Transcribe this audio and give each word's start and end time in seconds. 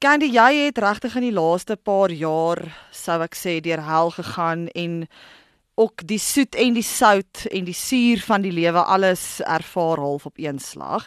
Candy, 0.00 0.30
jy 0.32 0.62
het 0.64 0.78
regtig 0.80 1.12
in 1.18 1.26
die 1.26 1.34
laaste 1.36 1.74
paar 1.76 2.08
jaar, 2.08 2.62
sou 2.88 3.18
ek 3.20 3.34
sê, 3.36 3.58
deur 3.60 3.82
hel 3.84 4.08
gegaan 4.14 4.62
en 4.72 4.94
ook 5.76 6.06
die 6.08 6.16
soet 6.16 6.56
en 6.56 6.72
die 6.72 6.84
sout 6.88 7.42
en 7.50 7.66
die 7.68 7.76
suur 7.76 8.22
van 8.24 8.40
die 8.40 8.54
lewe 8.56 8.80
alles 8.80 9.42
ervaar 9.44 10.00
half 10.00 10.24
op 10.30 10.40
een 10.40 10.56
slag. 10.56 11.04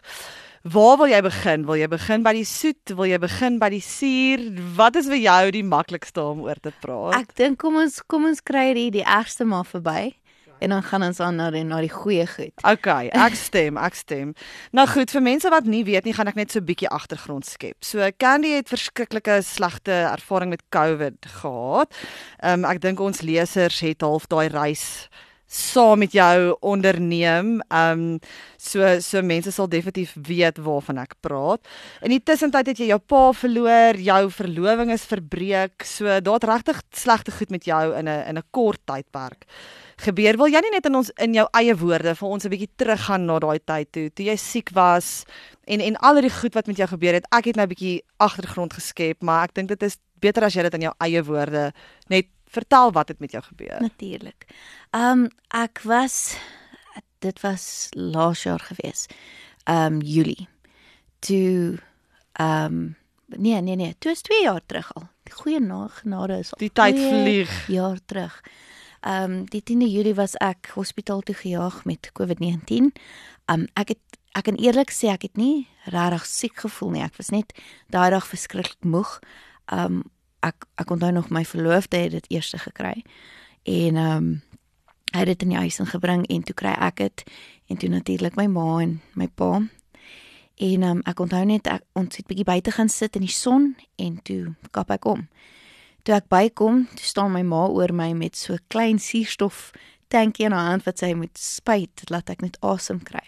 Waar 0.62 1.02
wil 1.02 1.10
jy 1.10 1.24
begin? 1.26 1.66
Wil 1.66 1.82
jy 1.82 1.90
begin 1.90 2.22
by 2.22 2.36
die 2.38 2.46
soet? 2.46 2.94
Wil 2.94 3.10
jy 3.10 3.18
begin 3.26 3.58
by 3.58 3.72
die 3.74 3.82
suur? 3.82 4.46
Wat 4.78 5.02
is 5.02 5.10
vir 5.10 5.24
jou 5.24 5.42
die 5.58 5.66
maklikste 5.66 6.30
om 6.30 6.46
oor 6.46 6.62
te 6.62 6.70
praat? 6.86 7.18
Ek 7.18 7.34
dink 7.42 7.64
kom 7.66 7.82
ons 7.82 7.98
kom 8.06 8.30
ons 8.30 8.46
kry 8.46 8.76
hier 8.76 8.94
die 8.94 9.02
ergste 9.02 9.50
maar 9.50 9.66
verby 9.66 10.14
en 10.64 10.70
dan 10.70 10.84
gaan 10.84 11.04
ons 11.04 11.20
aan 11.20 11.36
na 11.40 11.50
die 11.54 11.64
na 11.68 11.82
die 11.84 11.92
goeie 11.92 12.26
goed. 12.28 12.54
Okay, 12.64 13.10
ek 13.12 13.36
stem, 13.36 13.78
ek 13.78 13.98
stem. 14.00 14.34
Nou 14.72 14.88
goed, 14.88 15.12
vir 15.12 15.24
mense 15.26 15.52
wat 15.52 15.68
nie 15.70 15.84
weet 15.88 16.08
nie, 16.08 16.16
gaan 16.16 16.32
ek 16.32 16.40
net 16.40 16.52
so 16.52 16.60
'n 16.60 16.68
bietjie 16.70 16.90
agtergrond 16.90 17.46
skep. 17.46 17.78
So 17.84 18.00
Candy 18.18 18.56
het 18.56 18.72
verskriklike 18.72 19.42
slegte 19.44 19.92
ervaring 19.92 20.50
met 20.50 20.64
COVID 20.70 21.26
gehad. 21.42 21.92
Ehm 22.40 22.64
um, 22.64 22.72
ek 22.72 22.82
dink 22.82 23.00
ons 23.00 23.22
lesers 23.22 23.80
het 23.80 24.02
half 24.02 24.28
daai 24.28 24.48
reis 24.48 25.10
saam 25.54 26.02
met 26.02 26.12
jou 26.12 26.56
onderneem. 26.60 27.60
Ehm 27.70 28.00
um, 28.00 28.20
so 28.58 29.00
so 29.00 29.22
mense 29.22 29.52
sal 29.52 29.68
definitief 29.70 30.16
weet 30.28 30.58
waarvan 30.58 30.98
ek 31.04 31.14
praat. 31.22 31.62
In 32.02 32.10
die 32.10 32.24
tussentyd 32.24 32.72
het 32.72 32.80
jy 32.80 32.88
jou 32.90 33.00
pa 33.00 33.32
verloor, 33.38 34.00
jou 34.00 34.22
verloving 34.32 34.92
is 34.92 35.06
verbreek. 35.06 35.86
So 35.86 36.20
daar't 36.22 36.48
regtig 36.48 36.82
slegte 36.96 37.32
goed 37.32 37.52
met 37.52 37.66
jou 37.66 37.94
in 37.94 38.10
'n 38.10 38.28
in 38.30 38.38
'n 38.38 38.50
kort 38.52 38.82
tydperk 38.86 39.46
gebeur. 39.98 40.38
Wil 40.38 40.48
jy 40.48 40.62
nie 40.62 40.72
net 40.72 40.86
in 40.86 40.96
ons 40.96 41.12
in 41.22 41.34
jou 41.34 41.48
eie 41.54 41.76
woorde 41.76 42.16
vir 42.16 42.30
ons 42.30 42.46
'n 42.46 42.50
bietjie 42.50 42.72
teruggaan 42.78 43.26
na 43.26 43.40
daai 43.40 43.60
tyd 43.60 43.92
toe, 43.92 44.10
toe 44.10 44.26
jy 44.26 44.36
siek 44.36 44.70
was 44.74 45.26
en 45.68 45.80
en 45.80 45.96
al 45.98 46.22
die 46.22 46.30
goed 46.30 46.54
wat 46.54 46.68
met 46.68 46.78
jou 46.78 46.88
gebeur 46.88 47.14
het. 47.14 47.26
Ek 47.32 47.46
het 47.46 47.56
nou 47.56 47.66
'n 47.66 47.70
bietjie 47.70 48.04
agtergrond 48.18 48.74
geskep, 48.74 49.22
maar 49.22 49.44
ek 49.44 49.54
dink 49.54 49.68
dit 49.68 49.84
is 49.84 49.98
beter 50.20 50.44
as 50.44 50.56
jy 50.56 50.64
dit 50.64 50.74
in 50.74 50.88
jou 50.88 50.94
eie 51.04 51.24
woorde 51.24 51.74
net 52.10 52.26
vertel 52.54 52.92
wat 52.92 53.08
het 53.08 53.20
met 53.20 53.32
jou 53.32 53.44
gebeur. 53.44 53.82
Natuurlik. 53.82 54.48
Ehm 54.90 55.26
um, 55.26 55.30
ek 55.48 55.82
was 55.84 56.38
dit 57.24 57.42
was 57.42 57.88
laas 57.92 58.44
jaar 58.44 58.60
gewees. 58.60 59.08
Ehm 59.64 59.94
um, 59.94 60.02
Julie. 60.02 60.48
Toe 61.20 61.80
ehm 62.32 62.66
um, 62.66 62.96
nee 63.26 63.62
nee 63.62 63.76
nee, 63.76 63.96
toe 64.00 64.12
is 64.12 64.22
2 64.22 64.44
jaar 64.44 64.62
terug 64.66 64.94
al. 64.94 65.08
Goeie 65.32 65.90
genade 65.90 66.38
is 66.38 66.54
al. 66.54 66.60
Die 66.60 66.72
tyd 66.72 67.00
vlieg. 67.00 67.68
Jaar 67.68 68.00
terug. 68.06 68.44
Ehm 69.00 69.32
um, 69.32 69.46
die 69.50 69.64
10de 69.64 69.90
Julie 69.92 70.16
was 70.16 70.36
ek 70.36 70.72
hospitaal 70.74 71.22
toe 71.22 71.36
gejaag 71.36 71.86
met 71.86 72.12
COVID-19. 72.20 72.92
Ehm 73.46 73.60
um, 73.60 73.68
ek 73.74 73.88
het 73.88 74.20
ek 74.32 74.44
kan 74.44 74.56
eerlik 74.58 74.92
sê 74.92 75.12
ek 75.14 75.22
het 75.22 75.38
nie 75.38 75.68
regtig 75.86 76.26
siek 76.26 76.56
gevoel 76.66 76.90
nie. 76.90 77.04
Ek 77.04 77.18
was 77.18 77.30
net 77.30 77.54
daai 77.88 78.10
dag 78.10 78.28
verskriklik 78.28 78.84
moeg. 78.84 79.20
Ehm 79.66 79.86
um, 79.86 80.04
ek 80.44 80.68
ek 80.82 80.92
onthou 80.92 81.12
nog 81.16 81.30
my 81.34 81.46
verloofde 81.48 81.98
het 81.98 82.12
dit 82.12 82.32
eers 82.38 82.54
gekry. 82.68 83.04
En 83.64 83.96
ehm 83.96 84.18
um, 84.18 84.34
hy 85.14 85.20
het 85.20 85.30
dit 85.30 85.42
in 85.46 85.52
die 85.54 85.58
huis 85.62 85.80
ingebring 85.80 86.26
en 86.28 86.44
toe 86.44 86.56
kry 86.58 86.72
ek 86.74 86.98
dit 86.98 87.24
en 87.70 87.78
toe 87.78 87.90
natuurlik 87.90 88.36
my 88.36 88.48
ma 88.50 88.80
en 88.82 88.96
my 89.14 89.28
pa. 89.28 89.62
En 90.56 90.84
um, 90.84 91.02
ek 91.06 91.20
onthou 91.20 91.44
net 91.46 91.68
ek, 91.70 91.84
ons 91.98 92.18
het 92.18 92.28
bietjie 92.30 92.48
buite 92.48 92.74
gaan 92.74 92.90
sit 92.90 93.16
in 93.16 93.26
die 93.26 93.34
son 93.34 93.76
en 94.02 94.18
toe 94.26 94.56
kap 94.72 94.90
ek 94.94 95.06
om. 95.06 95.28
Toe 96.04 96.16
ek 96.18 96.32
bykom, 96.34 96.88
toe 96.98 97.06
staan 97.06 97.32
my 97.34 97.44
ma 97.48 97.68
oor 97.70 97.94
my 97.94 98.12
met 98.18 98.36
so 98.38 98.58
klein 98.74 99.00
suurstof 99.00 99.72
tankie 100.14 100.46
in 100.46 100.54
haar 100.54 100.74
hand 100.74 100.86
wat 100.86 101.02
sy 101.02 101.14
moet 101.18 101.38
spuit 101.40 102.04
laat 102.10 102.30
ek 102.34 102.42
net 102.46 102.60
asem 102.62 103.02
kry. 103.06 103.24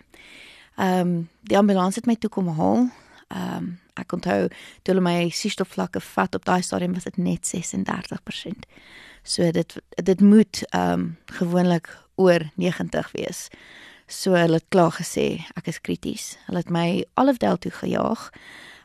Ehm 0.76 1.02
um, 1.02 1.16
die 1.46 1.58
ambulans 1.58 1.96
het 1.96 2.08
my 2.10 2.18
toe 2.18 2.30
kom 2.34 2.50
haal. 2.58 2.90
Ehm 3.36 3.58
um, 3.58 3.74
ek 3.96 4.12
onthou 4.12 4.48
toe 4.84 4.92
hulle 4.92 5.04
my 5.04 5.30
suurstofvlakke 5.32 6.02
vat 6.04 6.36
op 6.36 6.44
daai 6.48 6.62
stadium 6.62 6.94
was 6.98 7.08
dit 7.08 7.18
net 7.18 7.48
36%. 7.48 8.68
So 9.24 9.52
dit 9.52 9.78
dit 10.04 10.22
moet 10.22 10.64
ehm 10.70 10.92
um, 10.92 11.18
gewoonlik 11.26 11.90
oor 12.16 12.50
90 12.56 13.12
wees. 13.12 13.48
So 14.08 14.36
hulle 14.38 14.60
het 14.62 14.70
klaar 14.70 14.92
gesê 14.92 15.44
ek 15.56 15.68
is 15.68 15.82
krities. 15.82 16.36
Hulle 16.46 16.64
het 16.64 16.70
my 16.70 17.06
Alfdel 17.14 17.58
toe 17.58 17.72
gejaag. 17.72 18.30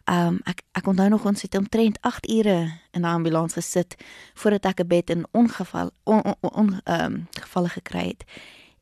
Ehm 0.05 0.27
um, 0.27 0.41
ek 0.45 0.63
ek 0.73 0.87
onthou 0.87 1.09
nog 1.09 1.27
ons 1.27 1.43
het 1.43 1.55
omtrent 1.55 2.01
8 2.01 2.29
ure 2.31 2.59
in 2.91 3.01
'n 3.01 3.05
ambulans 3.05 3.53
gesit 3.53 3.97
voordat 4.35 4.65
ek 4.65 4.81
'n 4.81 4.87
bed 4.87 5.11
in 5.11 5.27
ongeval 5.31 5.91
on 6.05 6.23
ehm 6.23 6.35
on, 6.41 6.53
on, 6.53 6.81
um, 6.85 7.29
gevalle 7.31 7.69
gekry 7.69 8.07
het. 8.07 8.25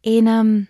En 0.01 0.27
ehm 0.27 0.47
um, 0.47 0.69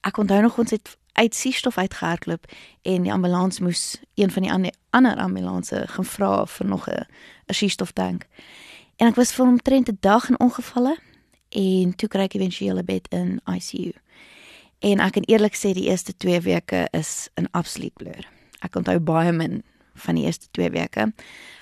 ek 0.00 0.16
onthou 0.16 0.40
nog 0.40 0.58
ons 0.58 0.70
het 0.70 0.96
uit 1.12 1.34
suurstof 1.34 1.78
uitgehardloop 1.78 2.44
en 2.82 3.02
die 3.02 3.12
ambulans 3.12 3.60
moes 3.60 4.00
een 4.14 4.30
van 4.30 4.42
die 4.42 4.52
ander 4.52 4.72
ander 4.90 5.16
ambulanse 5.16 5.84
gaan 5.88 6.04
vra 6.04 6.46
vir 6.46 6.66
nog 6.66 6.88
'n 6.88 7.06
suurstoftank. 7.46 8.26
En 8.96 9.08
ek 9.08 9.14
was 9.14 9.32
vir 9.32 9.46
omtrent 9.46 9.88
'n 9.88 9.96
dag 10.00 10.28
in 10.28 10.40
ongevalle 10.40 10.98
en 11.48 11.96
toe 11.96 12.08
kry 12.08 12.22
ek 12.22 12.34
éventueel 12.34 12.78
'n 12.78 12.84
bed 12.84 13.08
in 13.08 13.40
ICU. 13.44 13.92
En 14.78 15.00
ek 15.00 15.12
kan 15.12 15.22
eerlik 15.22 15.54
sê 15.56 15.72
die 15.72 15.88
eerste 15.88 16.16
2 16.16 16.40
weke 16.40 16.88
is 16.90 17.28
'n 17.34 17.48
absolute 17.50 17.94
blur. 17.96 18.28
Ek 18.58 18.74
onthou 18.74 18.98
baie 18.98 19.32
min 19.32 19.62
van 19.94 20.14
die 20.14 20.24
eerste 20.24 20.46
2 20.50 20.70
weke. 20.70 21.12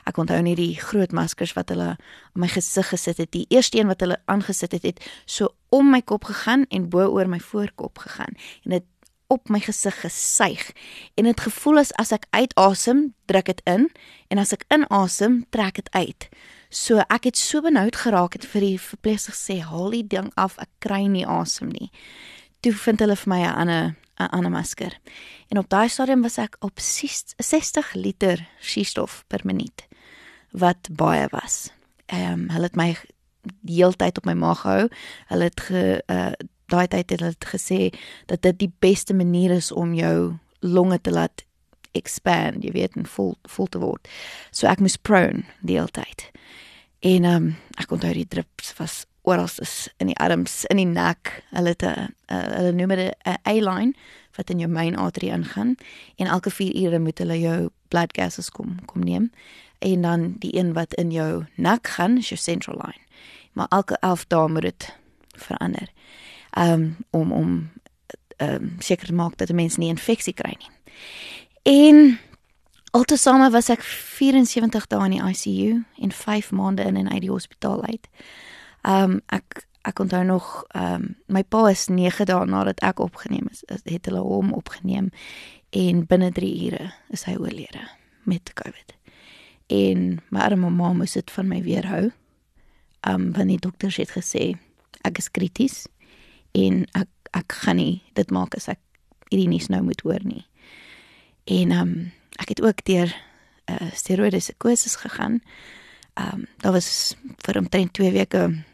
Ek 0.05 0.17
onthou 0.17 0.41
net 0.43 0.57
die 0.57 0.77
groot 0.81 1.13
maskers 1.13 1.53
wat 1.53 1.69
hulle 1.69 1.97
op 2.35 2.41
my 2.41 2.49
gesig 2.49 2.89
gesit 2.89 3.17
het. 3.17 3.33
Die 3.33 3.47
eerste 3.49 3.79
een 3.79 3.87
wat 3.87 4.01
hulle 4.01 4.21
aangesit 4.25 4.73
het, 4.73 4.83
het 4.83 5.11
so 5.25 5.55
om 5.69 5.91
my 5.91 6.03
kop 6.03 6.25
gegaan 6.25 6.65
en 6.69 6.89
bo 6.89 7.07
oor 7.07 7.29
my 7.29 7.41
voorkop 7.41 7.99
gegaan 7.99 8.35
en 8.65 8.71
dit 8.79 8.85
op 9.31 9.49
my 9.49 9.61
gesig 9.63 10.01
gesuig. 10.03 10.73
En 11.15 11.25
dit 11.25 11.41
gevoel 11.41 11.79
as 11.79 11.93
as 12.03 12.13
ek 12.13 12.27
uitasem, 12.31 13.13
druk 13.31 13.47
dit 13.47 13.61
in 13.65 13.87
en 14.29 14.43
as 14.43 14.53
ek 14.57 14.67
inasem, 14.75 15.45
trek 15.55 15.79
dit 15.79 15.91
uit. 15.95 16.29
So 16.71 17.03
ek 17.07 17.31
het 17.31 17.39
so 17.39 17.63
benoud 17.63 17.97
geraak 17.97 18.35
het 18.39 18.47
vir 18.47 18.67
die 18.67 18.79
verpleegster 18.79 19.35
sê, 19.35 19.61
"Haal 19.63 19.91
die 19.91 20.07
ding 20.07 20.31
af, 20.35 20.59
ek 20.59 20.71
kry 20.79 21.07
nie 21.07 21.27
asem 21.27 21.69
nie." 21.69 21.91
Toe 22.61 22.73
vind 22.73 23.01
hulle 23.01 23.17
vir 23.17 23.29
my 23.29 23.41
'n 23.41 23.55
ander 23.55 23.97
'n 24.21 24.31
ander 24.31 24.51
masker. 24.51 24.99
En 25.49 25.59
op 25.59 25.69
daai 25.69 25.89
stadium 25.89 26.23
was 26.23 26.39
ek 26.39 26.57
op 26.61 26.81
60 26.81 27.95
liter 27.95 28.49
suurstof 28.61 29.25
per 29.27 29.41
minuut 29.45 29.89
wat 30.51 30.89
baie 30.91 31.27
was. 31.31 31.71
Ehm 32.07 32.33
um, 32.33 32.49
hulle 32.51 32.69
het 32.69 32.77
my 32.77 32.97
die 33.43 33.81
hele 33.81 33.97
tyd 33.97 34.19
op 34.19 34.25
my 34.25 34.35
maag 34.35 34.61
gehou. 34.61 34.89
Hulle 35.27 35.45
het 35.45 35.61
ge 35.61 36.03
uh 36.07 36.33
daai 36.71 36.87
tyd 36.89 37.11
het 37.11 37.21
hulle 37.21 37.35
gesê 37.53 37.91
dat 38.31 38.43
dit 38.47 38.59
die 38.59 38.73
beste 38.83 39.15
manier 39.15 39.55
is 39.55 39.71
om 39.73 39.95
jou 39.95 40.37
longe 40.61 41.01
te 41.01 41.13
laat 41.13 41.45
expand, 41.99 42.63
jy 42.65 42.73
weet, 42.73 42.97
en 42.97 43.07
vol 43.07 43.35
vol 43.51 43.67
te 43.67 43.81
word. 43.83 44.09
So 44.55 44.69
ek 44.71 44.83
moes 44.83 44.97
prone 44.97 45.43
die 45.67 45.79
hele 45.79 45.91
tyd. 45.95 46.29
En 47.01 47.25
ehm 47.25 47.37
um, 47.37 47.55
ek 47.81 47.93
onthou 47.97 48.13
die 48.15 48.29
drips 48.29 48.75
was 48.79 49.05
oral 49.23 49.49
is 49.63 49.89
in 49.99 50.11
die 50.11 50.19
arms, 50.21 50.65
in 50.71 50.81
die 50.81 50.89
nek. 50.89 51.43
Hulle 51.51 51.75
het 51.75 51.83
'n 51.83 52.15
hulle 52.29 52.73
noem 52.73 52.89
dit 52.97 53.15
'n 53.27 53.39
A-line 53.49 53.93
wat 54.37 54.51
in 54.51 54.59
jou 54.59 54.69
main 54.69 54.97
artery 54.97 55.29
ingaan 55.29 55.77
en 56.17 56.27
elke 56.27 56.51
4 56.51 56.75
ure 56.85 56.99
moet 56.99 57.19
hulle 57.19 57.41
jou 57.41 57.71
blood 57.89 58.13
gases 58.13 58.51
kom 58.51 58.85
kom 58.87 59.03
neem. 59.03 59.31
En 59.79 60.03
dan 60.03 60.35
die 60.39 60.57
een 60.57 60.73
wat 60.73 60.95
in 60.95 61.11
jou 61.11 61.45
nek 61.55 61.87
gaan, 61.87 62.19
is 62.19 62.29
jou 62.29 62.41
central 62.41 62.77
line. 62.77 63.05
Maar 63.53 63.67
elke 63.69 63.97
11 64.01 64.27
dae 64.27 64.49
moet 64.49 64.63
dit 64.63 64.97
verander. 65.29 65.89
Um 66.59 66.97
om 67.11 67.33
om 67.33 67.71
um 68.37 68.77
seker 68.79 69.07
te 69.07 69.13
maak 69.13 69.37
dat 69.37 69.49
'n 69.51 69.55
mens 69.55 69.77
nie 69.77 69.89
infeksie 69.89 70.35
kry 70.35 70.57
nie. 70.59 70.71
En 71.63 72.19
altesaame 72.91 73.51
was 73.51 73.69
ek 73.69 73.83
74 73.83 74.87
dae 74.87 75.05
in 75.05 75.11
die 75.11 75.23
ICU 75.23 75.85
en 75.99 76.13
5 76.13 76.51
maande 76.51 76.83
in 76.83 76.97
en 76.97 77.11
uit 77.11 77.21
die 77.21 77.31
hospitaal 77.31 77.85
uit. 77.85 78.09
Um 78.83 79.21
ek 79.27 79.67
ek 79.83 79.99
onthou 79.99 80.25
nog 80.25 80.65
um 80.75 81.17
my 81.27 81.43
pa 81.43 81.69
is 81.69 81.87
9 81.89 82.25
dae 82.25 82.47
nadat 82.47 82.81
ek 82.81 83.01
opgeneem 83.01 83.49
is, 83.51 83.63
het 83.67 84.05
hulle 84.05 84.21
hom 84.21 84.53
opgeneem 84.53 85.11
en 85.71 86.07
binne 86.07 86.33
3 86.33 86.67
ure 86.67 86.93
is 87.11 87.25
hy 87.25 87.37
oorlede 87.37 87.89
met 88.23 88.53
COVID. 88.53 88.95
En 89.67 90.21
my 90.29 90.41
arme 90.41 90.71
ma 90.71 90.93
moes 90.93 91.13
dit 91.13 91.31
van 91.31 91.49
my 91.49 91.63
weerhou. 91.63 92.11
Um 93.09 93.33
want 93.33 93.49
die 93.49 93.59
dokters 93.59 93.97
het 93.97 94.11
gesê 94.11 94.59
ek 95.03 95.19
is 95.19 95.31
krities 95.31 95.87
en 96.53 96.87
ek 96.93 97.09
ek 97.31 97.53
gaan 97.63 97.77
nie 97.77 98.03
dit 98.19 98.31
maak 98.31 98.57
as 98.59 98.69
ek 98.69 98.81
hierdie 99.31 99.49
nuus 99.49 99.69
nou 99.71 99.83
moet 99.87 100.01
hoor 100.03 100.23
nie. 100.27 100.47
En 101.47 101.73
um 101.73 101.93
ek 102.41 102.57
het 102.57 102.63
ook 102.63 102.85
deur 102.85 103.11
'n 103.71 103.85
uh, 103.85 103.91
steroïde 103.95 104.41
kursus 104.59 104.97
gegaan. 104.97 105.43
Um 106.15 106.47
daar 106.59 106.73
was 106.73 107.17
vir 107.45 107.59
omtrent 107.59 107.93
2 107.93 108.13
weke 108.13 108.65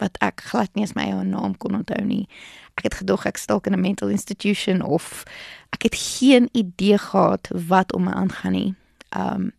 wat 0.00 0.16
ek 0.20 0.40
glad 0.40 0.74
nie 0.74 0.82
eens 0.84 0.94
my 0.94 1.02
eie 1.02 1.24
naam 1.24 1.56
kon 1.56 1.74
onthou 1.74 2.04
nie. 2.04 2.28
Ek 2.74 2.84
het 2.84 2.94
gedog 2.94 3.26
ek 3.26 3.36
stalk 3.36 3.66
in 3.66 3.72
'n 3.72 3.80
mental 3.80 4.08
institution 4.08 4.82
of 4.82 5.24
ek 5.70 5.82
het 5.82 5.94
geen 5.94 6.48
idee 6.52 6.98
gehad 6.98 7.48
wat 7.52 7.92
om 7.92 8.04
my 8.04 8.12
aangaan 8.12 8.52
nie. 8.52 8.74
Um 9.16 9.52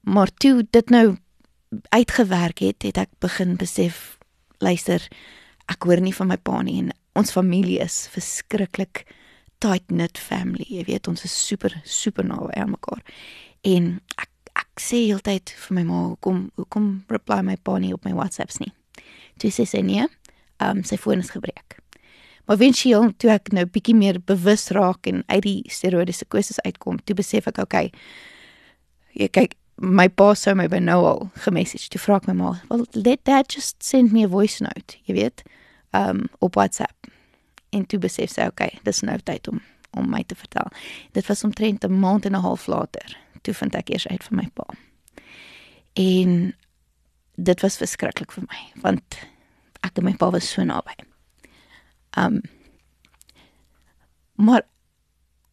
maar 0.00 0.30
toe 0.34 0.66
dit 0.70 0.90
nou 0.90 1.16
uitgewerk 1.88 2.58
het, 2.58 2.82
het 2.82 2.96
ek 2.96 3.08
begin 3.18 3.56
besef 3.56 4.18
luister, 4.58 5.08
ek 5.70 5.86
hoor 5.86 6.02
nie 6.02 6.14
van 6.16 6.32
my 6.32 6.38
pa 6.38 6.62
nie 6.66 6.78
en 6.82 6.92
ons 7.18 7.34
familie 7.34 7.78
is 7.82 8.06
verskriklik 8.12 9.04
tight 9.62 9.86
knit 9.86 10.18
family. 10.18 10.66
Jy 10.66 10.86
weet, 10.88 11.08
ons 11.08 11.24
is 11.26 11.34
super 11.46 11.74
super 11.84 12.26
naby 12.26 12.54
aan 12.58 12.72
mekaar. 12.74 13.02
En 13.68 13.94
ek 14.18 14.30
ek 14.58 14.82
sê 14.84 14.98
heeltyd 15.06 15.52
vir 15.64 15.76
my 15.78 15.84
ma, 15.88 16.00
hoekom 16.10 16.46
hoekom 16.60 16.88
reply 17.12 17.40
my 17.46 17.56
pa 17.64 17.78
nie 17.80 17.92
op 17.94 18.04
my 18.04 18.12
WhatsApps 18.16 18.60
nie. 18.60 18.72
Toe 19.40 19.52
sê 19.52 19.64
sy 19.68 19.80
nee, 19.84 20.04
um, 20.64 20.82
sy 20.84 20.98
foon 21.00 21.22
is 21.24 21.32
gebreek. 21.32 21.78
Maar 22.44 22.58
eventueel 22.58 23.12
toe 23.22 23.30
ek 23.32 23.52
nou 23.56 23.64
bietjie 23.70 23.94
meer 23.96 24.18
bewus 24.28 24.66
raak 24.74 25.06
en 25.08 25.22
uit 25.30 25.42
die 25.46 25.58
steroïdiese 25.72 26.26
kwessies 26.28 26.60
uitkom, 26.66 26.98
toe 27.06 27.16
besef 27.16 27.48
ek 27.48 27.62
okay. 27.62 27.92
Jy 29.16 29.28
kyk 29.32 29.56
my 29.82 30.06
pa 30.08 30.34
sou 30.38 30.54
my 30.54 30.68
by 30.70 30.78
nou 30.78 31.00
al 31.06 31.24
gemessage 31.42 31.88
toe 31.90 32.00
vra 32.00 32.20
ek 32.20 32.28
my 32.28 32.34
ma, 32.38 32.52
"Well, 32.70 32.86
let 32.94 33.24
dad 33.24 33.48
just 33.48 33.82
send 33.82 34.12
me 34.12 34.22
a 34.24 34.28
voice 34.28 34.62
note." 34.62 34.96
Jy 35.06 35.14
weet, 35.14 35.42
um, 35.92 36.28
op 36.38 36.54
WhatsApp. 36.54 37.06
En 37.70 37.86
toe 37.86 37.98
besef 37.98 38.30
sy 38.30 38.46
okay, 38.46 38.78
dis 38.84 39.00
nou 39.00 39.18
tyd 39.18 39.48
om 39.48 39.60
om 39.92 40.08
my 40.08 40.22
te 40.24 40.34
vertel. 40.34 40.70
Dit 41.12 41.26
was 41.26 41.44
omtrent 41.44 41.84
'n 41.84 41.98
maand 41.98 42.24
en 42.24 42.32
'n 42.32 42.40
half 42.40 42.66
later 42.66 43.16
toe 43.42 43.54
vind 43.54 43.74
ek 43.74 43.88
eers 43.88 44.08
uit 44.08 44.24
van 44.24 44.36
my 44.36 44.48
pa. 44.54 44.66
En 45.92 46.56
dit 47.34 47.60
was 47.60 47.76
verskriklik 47.76 48.32
vir 48.32 48.44
my 48.48 48.80
want 48.82 49.18
ek 49.80 49.98
en 49.98 50.04
my 50.04 50.14
pa 50.16 50.30
was 50.30 50.50
so 50.50 50.64
naby. 50.64 50.94
Um 52.18 52.40
maar 54.34 54.62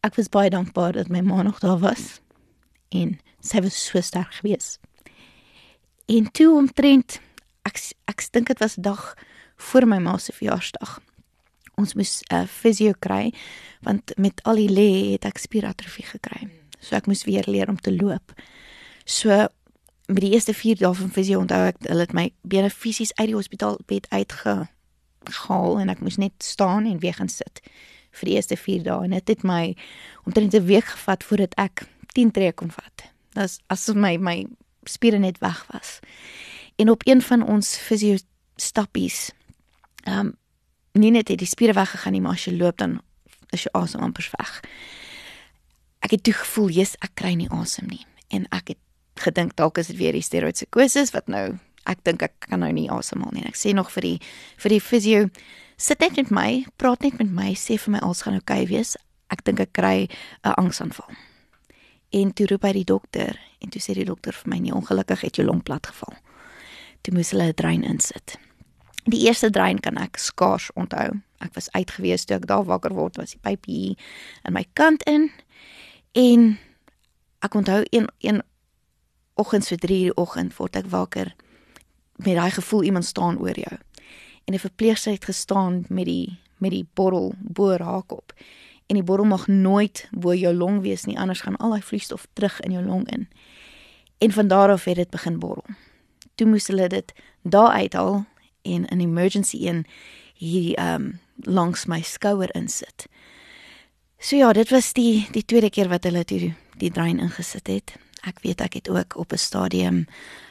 ek 0.00 0.14
was 0.14 0.28
baie 0.28 0.50
dankbaar 0.50 0.92
dat 0.92 1.08
my 1.08 1.20
ma 1.20 1.42
nog 1.42 1.58
daar 1.58 1.78
was 1.78 2.20
en 2.88 3.18
sy 3.40 3.60
was 3.60 3.76
so 3.86 4.00
sterk 4.00 4.34
geweest. 4.40 4.78
En 6.06 6.30
toe 6.32 6.56
omtrent 6.56 7.20
ek 7.68 7.78
ek 8.10 8.24
dink 8.34 8.50
dit 8.50 8.58
was 8.58 8.74
dag 8.74 9.14
voor 9.70 9.86
my 9.86 9.98
ma 9.98 10.16
se 10.18 10.32
verjaarsdag. 10.32 10.98
Ons 11.76 11.94
moes 11.94 12.22
'n 12.28 12.34
uh, 12.34 12.46
fisio 12.46 12.92
kry 12.98 13.32
want 13.80 14.12
met 14.16 14.42
al 14.42 14.54
die 14.54 14.68
lê 14.68 15.12
het 15.12 15.24
ek 15.24 15.38
spieratrofie 15.38 16.04
gekry. 16.04 16.48
So 16.80 16.96
ek 16.96 17.06
moes 17.06 17.24
weer 17.24 17.44
leer 17.46 17.68
om 17.68 17.80
te 17.80 17.92
loop. 17.92 18.32
So 19.04 19.48
met 20.06 20.20
die 20.20 20.32
eerste 20.32 20.54
4 20.54 20.76
dae 20.76 20.94
van 20.94 21.10
fisio 21.10 21.38
onthou 21.38 21.66
ek 21.70 21.76
hulle 21.86 22.00
het 22.00 22.12
my 22.12 22.30
bene 22.42 22.70
fisies 22.70 23.14
uit 23.14 23.30
die 23.30 23.36
hospitaal 23.36 23.78
bed 23.86 24.08
uitgehaal 24.10 25.78
en 25.80 25.88
ek 25.88 26.00
moes 26.00 26.18
net 26.18 26.34
staan 26.42 26.86
en 26.86 26.98
weer 26.98 27.14
gaan 27.14 27.28
sit 27.28 27.62
vir 28.18 28.26
die 28.26 28.34
eerste 28.34 28.56
4 28.56 28.82
dae 28.82 29.04
en 29.04 29.10
dit 29.10 29.28
het 29.28 29.42
my 29.46 29.76
omtrent 30.26 30.54
'n 30.54 30.66
week 30.66 30.84
gevat 30.84 31.24
voordat 31.24 31.54
ek 31.54 31.86
10 32.12 32.30
tree 32.30 32.52
kon 32.52 32.70
vat. 32.70 33.09
Dis 33.36 33.60
asof 33.66 33.96
my 33.96 34.16
my 34.18 34.46
spiere 34.88 35.18
net 35.18 35.38
weg 35.38 35.66
was. 35.70 35.98
En 36.76 36.90
op 36.90 37.06
een 37.06 37.22
van 37.22 37.46
ons 37.46 37.76
fisio 37.76 38.16
stappies 38.56 39.30
ehm 40.04 40.18
um, 40.18 40.38
nie 40.92 41.10
net 41.10 41.28
het 41.28 41.38
die 41.38 41.46
spiere 41.46 41.72
weggegaan 41.72 42.12
nie, 42.12 42.20
maar 42.20 42.34
as 42.34 42.44
jy 42.44 42.56
loop 42.56 42.78
dan 42.78 43.00
is 43.54 43.62
jou 43.62 43.82
asem 43.82 44.00
amper 44.02 44.26
weg. 44.38 44.60
Ek 46.02 46.10
het 46.10 46.22
toe 46.26 46.34
gevoel 46.34 46.70
jy's 46.80 46.96
ek 46.98 47.14
kry 47.14 47.34
nie 47.38 47.50
asem 47.54 47.86
nie. 47.86 48.02
En 48.34 48.46
ek 48.50 48.74
het 48.74 48.80
gedink 49.22 49.54
dalk 49.56 49.78
is 49.78 49.90
dit 49.92 49.96
weer 50.00 50.16
die 50.16 50.24
steroïdskosis 50.24 51.12
wat 51.14 51.28
nou 51.28 51.58
ek 51.90 52.02
dink 52.04 52.22
ek 52.22 52.34
kan 52.48 52.62
nou 52.64 52.72
nie 52.72 52.88
asemhaal 52.90 53.34
nie. 53.34 53.44
En 53.44 53.52
ek 53.52 53.60
sê 53.60 53.74
nog 53.76 53.92
vir 53.94 54.08
die 54.08 54.18
vir 54.62 54.74
die 54.76 54.82
fisio 54.82 55.24
sit 55.80 56.02
net 56.02 56.16
met 56.16 56.30
my 56.30 56.50
praat 56.76 57.06
net 57.06 57.18
met 57.22 57.30
my 57.30 57.50
sê 57.54 57.78
vir 57.78 57.96
my 57.96 58.02
alles 58.04 58.22
gaan 58.26 58.38
oukei 58.40 58.64
okay 58.64 58.70
wees. 58.72 58.96
Ek 59.30 59.44
dink 59.46 59.60
ek 59.60 59.72
kry 59.72 60.08
'n 60.44 60.56
angsaanval 60.58 61.29
en 62.10 62.32
toe 62.32 62.46
roep 62.46 62.62
hy 62.62 62.72
die 62.72 62.84
dokter 62.84 63.38
en 63.60 63.70
toe 63.70 63.80
sê 63.80 63.94
die 63.94 64.04
dokter 64.04 64.32
vir 64.32 64.50
my 64.50 64.58
nie 64.58 64.74
ongelukkig 64.74 65.20
het 65.20 65.36
jou 65.36 65.46
long 65.46 65.62
plat 65.62 65.86
geval 65.86 66.14
toe 67.02 67.14
moes 67.14 67.30
hulle 67.30 67.48
'n 67.48 67.56
drein 67.56 67.84
insit 67.84 68.38
die 69.04 69.26
eerste 69.26 69.50
drein 69.50 69.78
kan 69.78 69.96
ek 69.96 70.18
skaars 70.18 70.70
onthou 70.74 71.20
ek 71.40 71.54
was 71.54 71.70
uitgewees 71.72 72.24
toe 72.24 72.36
ek 72.36 72.46
daar 72.46 72.64
wakker 72.64 72.94
word 72.94 73.16
was 73.16 73.30
die 73.30 73.42
pypie 73.42 73.96
in 74.44 74.52
my 74.52 74.64
kant 74.74 75.02
in 75.06 75.30
En 76.12 76.58
ek 77.38 77.54
onthou 77.54 77.84
een 77.90 78.08
een 78.18 78.42
oggend 79.34 79.64
so 79.64 79.76
3 79.76 79.98
die 79.98 80.14
oggend 80.14 80.56
word 80.56 80.76
ek 80.76 80.90
wakker 80.90 81.34
met 82.16 82.34
daai 82.34 82.50
gevoel 82.50 82.82
iemand 82.82 83.04
staan 83.04 83.38
oor 83.38 83.58
jou. 83.58 83.78
En 84.44 84.54
'n 84.54 84.58
verpleegster 84.58 85.12
het 85.12 85.24
gestaan 85.24 85.84
met 85.88 86.04
die 86.04 86.38
met 86.58 86.70
die 86.70 86.88
bottel 86.94 87.34
bo 87.38 87.70
raak 87.72 88.12
op. 88.12 88.32
En 88.90 88.98
die 88.98 89.06
bottel 89.06 89.28
mag 89.30 89.46
nooit 89.46 90.08
bo 90.10 90.34
jou 90.34 90.50
long 90.54 90.80
wees 90.82 91.04
nie, 91.06 91.18
anders 91.18 91.44
gaan 91.46 91.56
al 91.62 91.76
daai 91.76 91.82
vloeistof 91.86 92.26
terug 92.34 92.56
in 92.66 92.72
jou 92.74 92.82
long 92.82 93.04
in. 93.14 93.28
En 94.18 94.32
van 94.34 94.48
daar 94.48 94.72
af 94.74 94.84
het 94.84 94.96
dit 94.98 95.10
begin 95.10 95.38
borrel. 95.38 95.64
Toe 96.34 96.46
moes 96.50 96.66
hulle 96.66 96.88
dit 96.90 97.12
daar 97.42 97.70
uithaal 97.70 98.26
en 98.62 98.82
'n 98.90 99.00
emergency 99.00 99.56
in 99.56 99.86
hier 100.34 100.74
ehm 100.74 100.94
um, 100.94 101.20
langs 101.36 101.86
my 101.86 102.02
skouer 102.02 102.54
insit. 102.54 103.06
So 104.18 104.36
ja, 104.36 104.52
dit 104.52 104.70
was 104.70 104.92
die 104.92 105.28
die 105.32 105.44
tweede 105.44 105.70
keer 105.70 105.88
wat 105.88 106.04
hulle 106.04 106.24
die 106.24 106.54
die 106.76 106.90
drein 106.90 107.18
ingesit 107.18 107.66
het. 107.66 107.94
Ek 108.20 108.42
weet 108.42 108.60
ek 108.60 108.74
het 108.74 108.88
ook 108.88 109.16
op 109.16 109.32
'n 109.32 109.38
stadium 109.38 110.06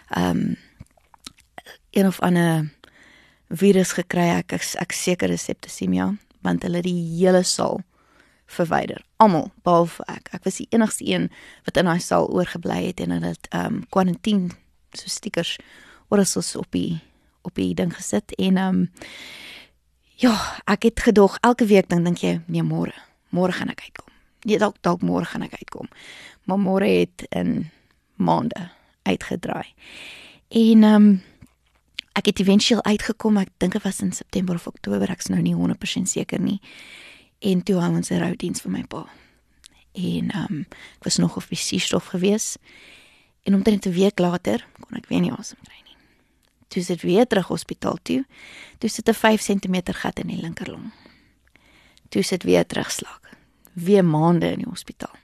ehm 0.07 0.37
um, 0.37 0.55
een 1.91 2.07
of 2.07 2.19
ander 2.19 2.71
virus 3.49 3.91
gekry. 3.91 4.29
Ek 4.29 4.51
ek, 4.51 4.63
ek 4.75 4.91
seker 4.91 5.29
is 5.29 5.43
septisemia 5.43 6.15
want 6.41 6.63
hulle 6.63 6.81
die 6.81 7.17
hele 7.19 7.43
saal 7.43 7.81
verwyder. 8.49 9.03
Almal 9.21 9.51
behalwe 9.63 10.05
ek. 10.09 10.31
Ek 10.33 10.45
was 10.47 10.57
die 10.61 10.67
enigste 10.73 11.05
een 11.05 11.29
wat 11.67 11.77
in 11.77 11.89
daai 11.89 12.01
saal 12.03 12.29
oorgebly 12.33 12.81
het 12.87 13.03
en 13.03 13.13
hulle 13.15 13.33
het 13.35 13.49
ehm 13.51 13.79
um, 13.79 13.83
kwarantiin 13.93 14.49
so 14.97 15.07
stickers 15.07 15.57
oor 16.09 16.23
ons 16.23 16.55
op 16.55 16.71
die 16.73 16.99
op 17.41 17.55
die 17.55 17.73
ding 17.77 17.93
gesit 17.95 18.33
en 18.37 18.57
ehm 18.57 18.81
um, 18.81 18.89
ja, 20.19 20.33
ek 20.65 20.83
het 20.83 20.99
gedog 20.99 21.37
elke 21.41 21.65
week 21.65 21.89
dan 21.89 22.03
dink 22.03 22.23
jy 22.25 22.39
nee 22.47 22.63
môre 22.63 22.95
môre 23.29 23.53
gaan 23.53 23.69
ek 23.69 23.85
uitkom. 23.85 24.09
Nee, 24.43 24.57
dalk 24.57 24.81
dalk 24.81 25.01
môre 25.05 25.25
gaan 25.25 25.45
ek 25.45 25.55
uitkom. 25.61 25.87
Maar 26.49 26.59
môre 26.59 26.87
het 26.87 27.27
in 27.29 27.69
maande 28.17 28.69
uitgedraai. 29.03 29.73
En 30.49 30.83
ehm 30.83 30.95
um, 30.95 31.21
ek 32.19 32.25
het 32.33 32.39
éventueel 32.39 32.83
uitgekom. 32.83 33.37
Ek 33.37 33.51
dink 33.57 33.77
dit 33.77 33.83
was 33.83 34.01
in 34.01 34.11
September 34.11 34.55
of 34.55 34.67
Oktober, 34.67 35.09
ek's 35.09 35.29
nou 35.31 35.39
nie 35.41 35.55
100% 35.55 36.09
seker 36.09 36.41
nie. 36.41 36.59
En 37.39 37.63
toe 37.63 37.75
hou 37.79 37.95
ons 37.95 38.09
'n 38.09 38.19
roudiens 38.19 38.61
vir 38.61 38.71
my 38.71 38.83
pa. 38.83 39.07
En 39.91 40.31
ehm 40.31 40.53
um, 40.53 40.65
ek 40.97 41.03
was 41.03 41.17
nog 41.17 41.35
op 41.35 41.47
die 41.49 41.57
suurstof 41.57 42.05
gewees. 42.05 42.57
En 43.43 43.53
omtrent 43.53 43.85
'n 43.85 43.91
week 43.91 44.19
later 44.19 44.67
kon 44.79 44.97
ek 44.97 45.07
weer 45.07 45.21
nie 45.21 45.31
asem 45.31 45.57
kry 45.63 45.81
nie. 45.83 45.97
Toe 46.67 46.83
sit 46.83 47.01
weer 47.01 47.27
terug 47.27 47.47
hospitaal 47.47 47.97
toe. 48.01 48.25
Toe 48.77 48.89
sit 48.89 49.09
'n 49.09 49.13
5 49.13 49.41
cm 49.41 49.93
gat 49.93 50.19
in 50.19 50.27
die 50.27 50.41
linkerlong 50.41 50.91
toe 52.09 52.23
sit 52.23 52.43
weer 52.43 52.65
terugslag. 52.65 53.19
Weer 53.73 54.05
maande 54.05 54.51
in 54.51 54.63
die 54.63 54.69
hospitaal. 54.69 55.15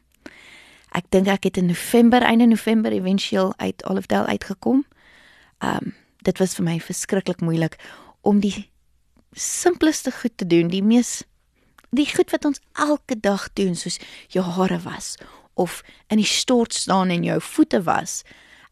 Ek 0.95 1.09
dink 1.12 1.27
ek 1.27 1.50
het 1.50 1.57
in 1.59 1.67
November, 1.67 2.23
einde 2.23 2.47
November 2.47 2.94
éventueel 2.95 3.53
uit 3.57 3.85
Olifdale 3.85 4.31
uitgekom. 4.38 4.85
Um 5.60 5.93
dit 6.25 6.39
was 6.41 6.55
vir 6.57 6.65
my 6.65 6.79
verskriklik 6.81 7.41
moeilik 7.45 7.75
om 8.25 8.39
die 8.41 8.72
simpelste 9.38 10.10
goed 10.12 10.34
te 10.41 10.48
doen, 10.50 10.72
die 10.74 10.81
mees 10.81 11.19
die 11.96 12.10
goed 12.10 12.32
wat 12.32 12.46
ons 12.46 12.62
elke 12.74 13.20
dag 13.20 13.48
doen 13.54 13.75
soos 13.75 14.00
jou 14.28 14.44
hare 14.46 14.80
was 14.80 15.16
of 15.54 15.82
in 16.08 16.18
die 16.18 16.28
stort 16.28 16.74
staan 16.74 17.10
en 17.10 17.24
jou 17.24 17.42
voete 17.42 17.84
was. 17.84 18.24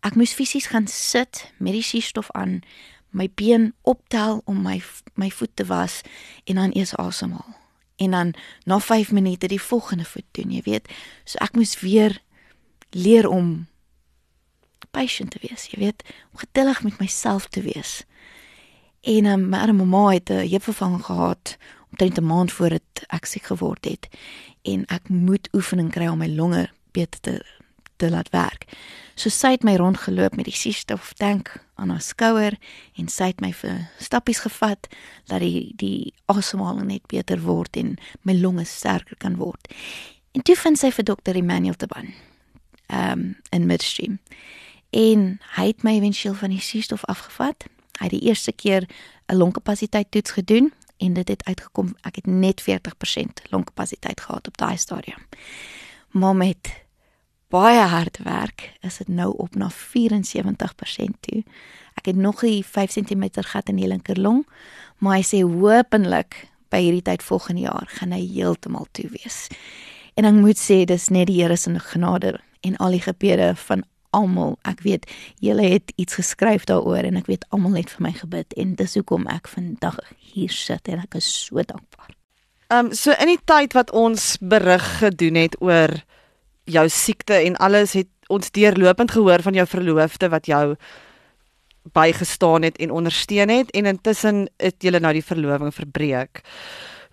Ek 0.03 0.15
moes 0.19 0.35
fisies 0.35 0.67
gaan 0.67 0.87
sit 0.87 1.45
met 1.57 1.73
die 1.73 1.85
suurstof 1.85 2.31
aan, 2.35 2.61
my 3.09 3.29
been 3.35 3.73
optel 3.81 4.41
om 4.45 4.61
my 4.61 4.81
my 5.15 5.29
voet 5.29 5.55
te 5.55 5.65
was 5.65 6.01
en 6.43 6.55
dan 6.55 6.73
eers 6.73 6.95
asemhaal 6.95 7.61
en 7.95 8.11
dan 8.11 8.33
na 8.65 8.79
5 8.79 9.11
minute 9.11 9.47
die 9.47 9.61
volgende 9.61 10.05
voet 10.05 10.25
doen, 10.31 10.51
jy 10.51 10.61
weet. 10.65 10.89
So 11.23 11.37
ek 11.43 11.55
moes 11.55 11.77
weer 11.79 12.17
leer 12.89 13.29
om 13.29 13.67
patient 14.91 15.31
te 15.31 15.41
wees, 15.41 15.67
jy 15.71 15.79
weet, 15.79 16.03
om 16.31 16.41
geduldig 16.43 16.83
met 16.83 16.99
myself 16.99 17.47
te 17.47 17.61
wees. 17.61 18.03
En 19.01 19.25
um, 19.25 19.47
my 19.49 19.63
arme 19.65 19.85
mamma 19.85 20.13
het 20.13 20.29
'n 20.29 20.47
heupvervanging 20.49 21.05
gehad 21.05 21.57
omtrent 21.91 22.17
'n 22.17 22.25
maand 22.25 22.51
voor 22.51 22.79
ek 23.13 23.29
siek 23.29 23.51
geword 23.51 23.85
het 23.85 24.09
en 24.67 24.85
ek 24.93 25.09
moet 25.09 25.49
oefening 25.53 25.91
kry 25.93 26.07
om 26.09 26.21
my 26.23 26.29
longe 26.31 26.67
beter 26.95 27.19
te 27.21 27.35
te 28.01 28.09
laat 28.09 28.29
werk. 28.29 28.65
So 29.15 29.29
sy 29.29 29.53
het 29.53 29.63
my 29.63 29.75
rondgeloop 29.77 30.35
met 30.35 30.47
die 30.49 30.57
suurstof 30.57 31.13
tank 31.13 31.53
aan 31.79 31.93
haar 31.93 32.01
skouer 32.01 32.57
en 32.99 33.07
sy 33.07 33.29
het 33.31 33.41
my 33.41 33.53
vir 33.53 33.85
stappies 34.01 34.41
gevat 34.43 34.89
dat 35.31 35.43
die 35.45 35.71
die 35.79 36.13
asemhaling 36.33 36.89
net 36.89 37.05
beter 37.13 37.41
word 37.45 37.77
en 37.79 37.95
my 38.27 38.35
longe 38.39 38.65
sterker 38.67 39.17
kan 39.21 39.37
word. 39.37 39.69
En 40.33 40.41
toe 40.41 40.57
vind 40.57 40.79
sy 40.79 40.89
vir 40.91 41.05
dokter 41.05 41.37
Emmanuel 41.37 41.77
te 41.77 41.87
ban. 41.87 42.11
Ehm 42.89 43.11
um, 43.11 43.25
in 43.53 43.69
midstream. 43.69 44.19
En 44.89 45.39
hy 45.55 45.67
het 45.67 45.83
my 45.83 45.95
eventueel 45.97 46.35
van 46.37 46.49
die 46.49 46.61
suurstof 46.61 47.05
afgevat. 47.05 47.65
Hy 47.99 48.09
het 48.09 48.13
die 48.13 48.27
eerste 48.29 48.51
keer 48.51 48.89
'n 49.29 49.37
longkapasiteit 49.37 50.11
toets 50.11 50.31
gedoen 50.31 50.73
en 51.03 51.13
dit 51.19 51.27
het 51.27 51.43
uitgekom 51.45 51.91
ek 52.07 52.21
het 52.21 52.27
net 52.27 52.63
40% 52.63 53.43
longkapasiteit 53.51 54.21
gehad 54.21 54.47
op 54.47 54.57
daai 54.57 54.77
stadium. 54.77 55.27
Maar 56.11 56.35
met 56.35 56.71
baie 57.53 57.85
hard 57.91 58.17
werk, 58.23 58.71
is 58.81 58.97
dit 58.97 59.07
nou 59.07 59.33
op 59.37 59.55
na 59.55 59.69
74% 59.71 61.19
toe. 61.19 61.43
Ek 61.93 62.05
het 62.05 62.15
nog 62.15 62.43
'n 62.43 62.63
5 62.63 62.91
cm 62.91 63.23
gat 63.31 63.69
in 63.69 63.75
die 63.75 63.87
linkerlong, 63.87 64.47
maar 64.97 65.17
hy 65.17 65.23
sê 65.23 65.41
hopelik 65.41 66.47
by 66.69 66.81
hierdie 66.81 67.01
tyd 67.01 67.23
volgende 67.23 67.61
jaar 67.61 67.85
gaan 67.87 68.11
hy 68.11 68.25
heeltemal 68.27 68.87
toe 68.91 69.09
wees. 69.09 69.47
En 70.13 70.25
ek 70.25 70.33
moet 70.33 70.57
sê 70.57 70.85
dis 70.85 71.09
net 71.09 71.27
die 71.27 71.41
Here 71.41 71.55
se 71.55 71.79
genade 71.79 72.39
en 72.61 72.77
al 72.77 72.91
die 72.91 73.01
gebede 73.01 73.55
van 73.55 73.83
almal, 74.13 74.57
ek 74.69 74.83
weet 74.85 75.09
julle 75.43 75.65
het 75.75 75.93
iets 75.95 76.17
geskryf 76.19 76.67
daaroor 76.69 77.03
en 77.07 77.19
ek 77.19 77.29
weet 77.31 77.45
almal 77.49 77.77
het 77.79 77.91
vir 77.95 78.07
my 78.07 78.13
gebid 78.17 78.55
en 78.59 78.75
dis 78.79 78.97
hoekom 78.99 79.27
ek 79.31 79.49
vandag 79.51 79.99
hier 80.33 80.53
sit 80.53 80.87
en 80.87 81.03
ek 81.03 81.19
is 81.19 81.27
so 81.27 81.61
dankbaar. 81.61 82.13
Ehm 82.69 82.89
um, 82.89 82.93
so 82.97 83.13
in 83.19 83.33
die 83.33 83.41
tyd 83.45 83.75
wat 83.77 83.91
ons 83.91 84.37
berig 84.41 84.85
gedoen 85.01 85.37
het 85.43 85.59
oor 85.61 85.93
jou 86.65 86.87
siekte 86.89 87.41
en 87.43 87.57
alles 87.59 87.93
het 87.99 88.09
ons 88.31 88.51
deurlopend 88.55 89.11
gehoor 89.11 89.43
van 89.43 89.53
jou 89.53 89.65
verloofde 89.67 90.29
wat 90.31 90.47
jou 90.47 90.75
bygestaan 91.93 92.63
het 92.63 92.77
en 92.77 92.91
ondersteun 92.91 93.49
het 93.49 93.71
en 93.71 93.85
intussen 93.85 94.47
het 94.57 94.75
julle 94.79 94.99
nou 95.03 95.13
die 95.13 95.25
verloving 95.25 95.73
verbreek. 95.75 96.41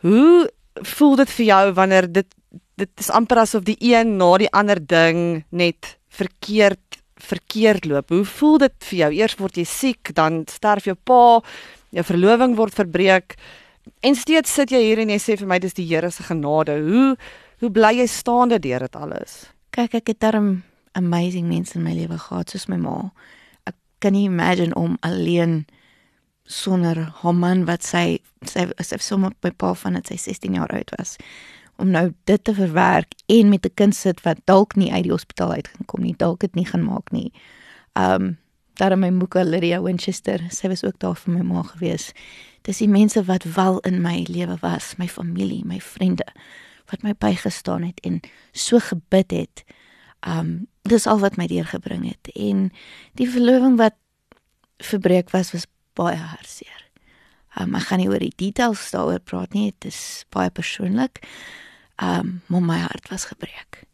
Hoe 0.00 0.48
voel 0.74 1.16
dit 1.16 1.30
vir 1.30 1.46
jou 1.46 1.64
wanneer 1.72 2.12
dit 2.12 2.36
dit 2.80 2.90
is 3.02 3.10
amper 3.12 3.42
asof 3.42 3.66
die 3.66 3.76
een 3.84 4.16
na 4.16 4.30
die 4.40 4.50
ander 4.56 4.78
ding 4.80 5.44
net 5.50 5.96
verkeerd 6.10 7.00
verkeerd 7.20 7.84
loop. 7.84 8.08
Hoe 8.08 8.24
voel 8.24 8.58
dit 8.62 8.86
vir 8.88 8.98
jou? 8.98 9.10
Eers 9.18 9.36
word 9.36 9.58
jy 9.60 9.66
siek, 9.68 10.12
dan 10.16 10.44
sterf 10.48 10.86
jou 10.88 10.96
pa, 10.96 11.40
jou 11.92 12.04
verloving 12.06 12.54
word 12.56 12.72
verbreek 12.72 13.36
en 14.06 14.16
steeds 14.16 14.52
sit 14.54 14.72
jy 14.72 14.80
hier 14.84 15.00
en 15.02 15.10
jy 15.12 15.18
sê 15.20 15.36
vir 15.40 15.48
my 15.50 15.58
dis 15.62 15.76
die 15.76 15.86
Here 15.88 16.10
se 16.10 16.24
genade. 16.26 16.78
Hoe 16.84 17.16
hoe 17.60 17.68
bly 17.68 17.92
jy 17.98 18.06
staande 18.08 18.56
deur 18.62 18.86
dit 18.86 18.96
alles? 18.96 19.50
Kyk, 19.76 19.98
ek 20.00 20.14
het 20.14 20.20
darm 20.24 20.62
amazing 20.96 21.44
mense 21.50 21.76
in 21.76 21.84
my 21.84 21.92
lewe 21.92 22.16
gehad 22.18 22.50
soos 22.50 22.70
my 22.72 22.78
ma. 22.80 23.10
Ek 23.68 23.76
kan 24.00 24.16
nie 24.16 24.24
imagine 24.30 24.72
om 24.80 24.96
alleen 25.04 25.66
sonder 26.48 27.04
haar 27.20 27.36
man 27.36 27.66
wat 27.68 27.84
sy 27.84 28.22
sy 28.48 28.64
sy 28.80 28.98
sommer 29.04 29.36
by 29.44 29.52
pa 29.52 29.74
van 29.76 29.98
dit 29.98 30.08
sy 30.08 30.16
16 30.32 30.56
jaar 30.56 30.72
oud 30.74 30.94
was 30.96 31.18
om 31.80 31.90
nou 31.90 32.10
dit 32.28 32.44
te 32.44 32.54
verwerk 32.54 33.14
en 33.26 33.48
met 33.48 33.66
'n 33.66 33.74
kind 33.74 33.94
sit 33.94 34.20
wat 34.22 34.38
dalk 34.44 34.76
nie 34.76 34.92
uit 34.92 35.02
die 35.02 35.12
hospitaal 35.12 35.52
uit 35.52 35.68
gaan 35.68 35.86
kom 35.86 36.02
nie, 36.02 36.14
dalk 36.16 36.40
dit 36.40 36.54
nie 36.54 36.66
gaan 36.66 36.84
maak 36.84 37.10
nie. 37.10 37.32
Um 37.94 38.38
daar 38.74 38.98
my 38.98 39.10
moeke 39.10 39.44
Lydia 39.44 39.82
Winchester, 39.82 40.40
sy 40.48 40.68
was 40.68 40.84
ook 40.84 40.98
daar 40.98 41.16
vir 41.16 41.34
my 41.34 41.42
ma 41.44 41.62
gewees. 41.62 42.12
Dis 42.62 42.78
die 42.78 42.88
mense 42.88 43.22
wat 43.24 43.44
wel 43.44 43.78
in 43.78 44.00
my 44.00 44.24
lewe 44.28 44.56
was, 44.60 44.94
my 44.96 45.08
familie, 45.08 45.64
my 45.64 45.80
vriende 45.80 46.26
wat 46.90 47.02
my 47.02 47.14
bygestaan 47.14 47.82
het 47.82 48.00
en 48.00 48.20
so 48.52 48.78
gebid 48.78 49.30
het. 49.30 49.64
Um 50.26 50.66
dis 50.82 51.06
al 51.06 51.18
wat 51.18 51.36
my 51.36 51.46
deurgebring 51.46 52.08
het 52.08 52.32
en 52.34 52.70
die 53.14 53.28
verloving 53.30 53.76
wat 53.76 53.94
verbreek 54.78 55.30
was 55.30 55.52
was 55.52 55.66
baie 55.94 56.16
hartseer. 56.16 56.88
Um 57.60 57.74
ek 57.74 57.90
gaan 57.90 57.98
nie 57.98 58.08
oor 58.08 58.22
die 58.22 58.34
details 58.36 58.90
daaroor 58.90 59.20
praat 59.20 59.54
nie, 59.54 59.70
dit 59.78 59.92
is 59.92 60.24
baie 60.30 60.50
persoonlik. 60.50 61.22
Um 62.00 62.40
maar 62.46 62.62
my 62.62 62.78
hart 62.78 63.08
was 63.08 63.24
gebreek. 63.24 63.84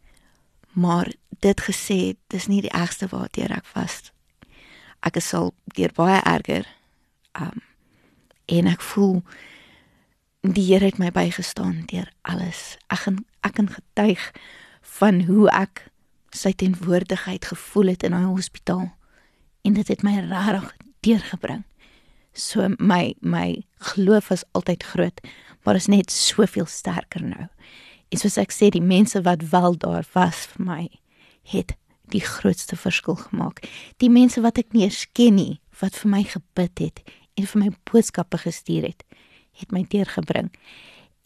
Maar 0.73 1.13
dit 1.41 1.61
gesê, 1.61 2.15
dis 2.27 2.47
nie 2.47 2.61
die 2.63 2.71
ergste 2.71 3.09
waartoe 3.11 3.49
ek 3.51 3.67
was. 3.75 4.13
Ek 5.01 5.17
is 5.17 5.33
al 5.35 5.53
deur 5.75 5.93
baie 5.95 6.21
erger. 6.23 6.67
Um 7.35 7.63
en 8.47 8.67
ek 8.71 8.81
voel 8.81 9.23
die 10.47 10.63
Here 10.69 10.85
het 10.85 10.99
my 11.03 11.11
bygestaan 11.11 11.83
deur 11.91 12.13
alles. 12.23 12.77
Ek 12.87 13.07
gaan 13.07 13.25
ek 13.43 13.59
kan 13.59 13.71
getuig 13.71 14.31
van 14.99 15.25
hoe 15.27 15.49
ek 15.51 15.89
sy 16.31 16.53
teenwoordigheid 16.53 17.47
gevoel 17.51 17.95
het 17.95 18.05
in 18.07 18.15
daai 18.15 18.29
hospitaal 18.29 18.91
en 19.67 19.75
dit 19.75 19.89
het 19.89 20.05
my 20.07 20.19
regtig 20.29 20.71
deurgebring. 21.07 21.65
So 22.37 22.69
my 22.79 23.15
my 23.21 23.65
geloof 23.93 24.29
was 24.29 24.45
altyd 24.53 24.85
groot, 24.85 25.21
maar 25.65 25.75
is 25.75 25.87
net 25.91 26.13
soveel 26.13 26.67
sterker 26.67 27.25
nou. 27.25 27.49
En 28.13 28.21
soos 28.21 28.39
ek 28.39 28.55
sê, 28.55 28.71
die 28.71 28.85
mense 28.85 29.21
wat 29.27 29.49
wel 29.51 29.77
daar 29.83 30.07
was 30.15 30.47
vir 30.53 30.67
my, 30.67 30.83
het 31.51 31.75
die 32.15 32.23
grootste 32.23 32.77
verskil 32.79 33.19
gemaak. 33.19 33.65
Die 34.03 34.11
mense 34.11 34.43
wat 34.45 34.59
ek 34.63 34.75
nie 34.75 34.87
eens 34.87 35.07
ken 35.17 35.39
nie, 35.39 35.61
wat 35.81 35.99
vir 35.99 36.13
my 36.13 36.23
gebid 36.27 36.83
het 36.83 37.03
en 37.37 37.49
vir 37.51 37.63
my 37.65 37.71
boodskappe 37.91 38.39
gestuur 38.45 38.87
het, 38.87 39.03
het 39.59 39.75
my 39.75 39.83
deurgebring. 39.91 40.53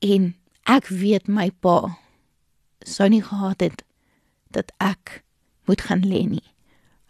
En 0.01 0.33
ek 0.71 0.89
weet 0.89 1.29
my 1.29 1.51
pa 1.63 1.97
sou 2.87 3.09
nie 3.13 3.23
gehad 3.23 3.61
het 3.61 3.85
dat 4.51 4.73
ek 4.81 5.21
moet 5.69 5.85
gaan 5.87 6.03
lê 6.07 6.25
nie. 6.27 6.47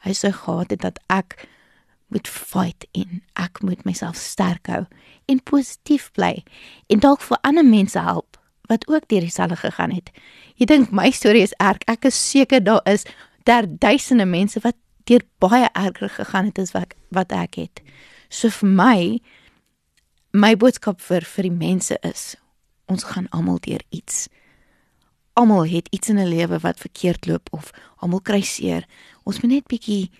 Hy 0.05 0.12
sou 0.17 0.33
gehad 0.35 0.75
het 0.75 0.83
dat 0.83 0.99
ek 1.12 1.39
moet 2.11 2.29
fight 2.29 2.87
en 2.99 3.23
ek 3.39 3.62
moet 3.62 3.85
myself 3.87 4.19
sterk 4.19 4.67
hou 4.67 4.83
en 5.31 5.43
positief 5.47 6.11
bly 6.19 6.43
en 6.91 7.03
dalk 7.05 7.23
vir 7.23 7.39
ander 7.47 7.67
mense 7.67 8.00
help 8.03 8.30
wat 8.71 8.87
ook 8.89 9.09
deur 9.11 9.27
dieselfde 9.27 9.57
gegaan 9.57 9.91
het. 9.91 10.11
Jy 10.55 10.67
dink 10.71 10.95
my 10.95 11.11
storie 11.11 11.43
is 11.43 11.57
erg. 11.59 11.83
Ek 11.91 12.07
is 12.09 12.19
seker 12.31 12.62
daar 12.65 12.85
is 12.89 13.05
daar 13.49 13.67
duisende 13.67 14.27
mense 14.29 14.61
wat 14.62 14.79
deur 15.11 15.25
baie 15.43 15.69
erger 15.73 16.09
gegaan 16.09 16.50
het 16.53 16.59
as 16.62 16.75
wat 16.77 16.95
wat 17.11 17.33
ek 17.35 17.59
het. 17.59 17.83
So 18.31 18.50
vir 18.61 18.69
my 18.69 19.00
my 20.33 20.55
boodskap 20.55 21.00
vir 21.03 21.27
vir 21.27 21.49
die 21.49 21.57
mense 21.57 21.99
is 22.07 22.37
ons 22.91 23.07
gaan 23.11 23.27
almal 23.35 23.59
deur 23.62 23.83
iets. 23.91 24.29
Almal 25.39 25.67
het 25.71 25.89
iets 25.91 26.09
in 26.09 26.19
'n 26.19 26.29
lewe 26.29 26.59
wat 26.59 26.79
verkeerd 26.79 27.27
loop 27.27 27.49
of 27.50 27.71
almal 27.97 28.21
kry 28.21 28.43
seer. 28.43 28.87
Ons 29.25 29.41
moet 29.41 29.50
net 29.50 29.67
bietjie 29.67 30.11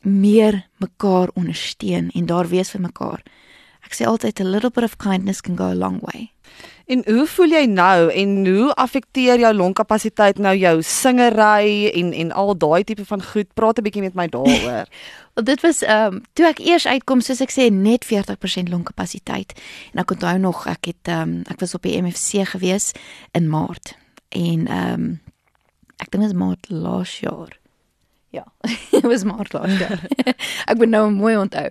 meer 0.00 0.68
mekaar 0.76 1.30
ondersteun 1.34 2.10
en 2.10 2.26
daar 2.26 2.48
wees 2.48 2.70
vir 2.70 2.80
mekaar. 2.80 3.22
Ek 3.84 3.96
sê 3.96 4.06
altyd 4.08 4.40
a 4.40 4.44
little 4.44 4.70
bit 4.70 4.84
of 4.84 4.98
kindness 4.98 5.40
can 5.40 5.56
go 5.56 5.70
a 5.70 5.78
long 5.78 6.00
way. 6.02 6.34
En 6.86 7.00
hoe 7.08 7.26
voel 7.26 7.54
jy 7.56 7.64
nou 7.66 8.10
en 8.12 8.32
hoe 8.46 8.74
affekteer 8.76 9.40
jou 9.40 9.52
longkapasiteit 9.56 10.38
nou 10.38 10.52
jou 10.56 10.82
singery 10.84 11.88
en 11.88 12.12
en 12.12 12.32
al 12.32 12.52
daai 12.60 12.84
tipe 12.84 13.06
van 13.08 13.22
goed? 13.24 13.48
Praat 13.54 13.78
'n 13.78 13.82
bietjie 13.82 14.02
met 14.02 14.14
my 14.14 14.28
daaroor. 14.28 14.84
Wel 15.34 15.44
dit 15.44 15.60
was 15.60 15.82
ehm 15.82 16.14
um, 16.14 16.22
toe 16.32 16.46
ek 16.46 16.58
eers 16.58 16.86
uitkom 16.86 17.20
soos 17.20 17.40
ek 17.40 17.50
sê 17.50 17.70
net 17.72 18.04
40% 18.04 18.68
longkapasiteit. 18.68 19.56
En 19.92 20.00
ek 20.00 20.10
onthou 20.10 20.38
nog 20.38 20.66
ek 20.66 20.84
het 20.84 21.08
ehm 21.08 21.20
um, 21.20 21.42
ek 21.48 21.60
was 21.60 21.74
op 21.74 21.82
die 21.82 22.02
MFC 22.02 22.44
gewees 22.52 22.92
in 23.32 23.48
Maart 23.48 23.96
en 24.28 24.66
ehm 24.66 24.92
um, 24.92 25.20
ek 25.96 26.10
dink 26.10 26.22
dit 26.22 26.32
was 26.32 26.40
Maart 26.46 26.68
laas 26.68 27.20
jaar. 27.20 27.58
Ja, 28.30 28.44
dit 28.90 29.02
was 29.02 29.24
Maart 29.24 29.52
laas 29.52 29.78
jaar. 29.78 30.04
ek 30.70 30.76
moet 30.76 30.88
nou 30.88 31.10
mooi 31.10 31.36
onthou. 31.36 31.70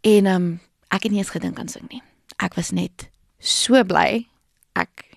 En 0.00 0.26
ehm 0.26 0.34
um, 0.34 0.60
ek 0.94 1.06
het 1.06 1.12
nie 1.12 1.22
eens 1.22 1.34
gedink 1.34 1.58
aan 1.58 1.68
sing 1.68 1.86
nie. 1.92 2.02
Ek 2.42 2.56
was 2.58 2.72
net 2.72 3.08
so 3.38 3.82
bly 3.84 4.26
ek 4.78 5.08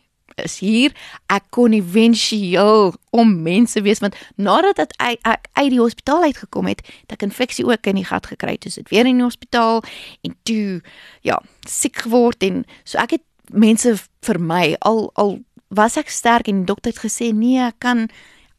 is 0.41 0.59
hier. 0.63 0.93
Ek 1.31 1.43
kon 1.53 1.73
éventueel 1.75 2.93
om 3.15 3.33
mense 3.43 3.81
wees 3.85 4.01
want 4.03 4.15
nadat 4.35 4.79
dat 4.79 4.95
ek, 5.03 5.19
ek 5.27 5.47
uit 5.59 5.69
die 5.73 5.81
hospitaal 5.81 6.23
uitgekom 6.31 6.69
het, 6.71 6.83
het 7.03 7.17
ek 7.17 7.27
infeksie 7.27 7.65
ook 7.67 7.89
in 7.91 7.99
die 7.99 8.07
gat 8.07 8.29
gekry. 8.31 8.57
Dis 8.61 8.79
dit 8.79 8.89
weer 8.93 9.09
in 9.09 9.21
die 9.21 9.27
hospitaal 9.27 9.83
en 10.25 10.35
toe 10.47 10.81
ja, 11.27 11.39
siek 11.67 12.03
geword 12.05 12.43
en 12.47 12.63
so 12.83 12.99
ek 13.01 13.17
het 13.19 13.25
mense 13.51 13.97
vir 14.25 14.39
my 14.39 14.75
al 14.87 15.09
al 15.19 15.39
was 15.71 15.97
ek 15.99 16.11
sterk 16.11 16.49
en 16.51 16.63
die 16.63 16.69
dokter 16.71 16.91
het 16.91 17.03
gesê 17.03 17.31
nee, 17.35 17.59
ek 17.63 17.79
kan 17.83 18.07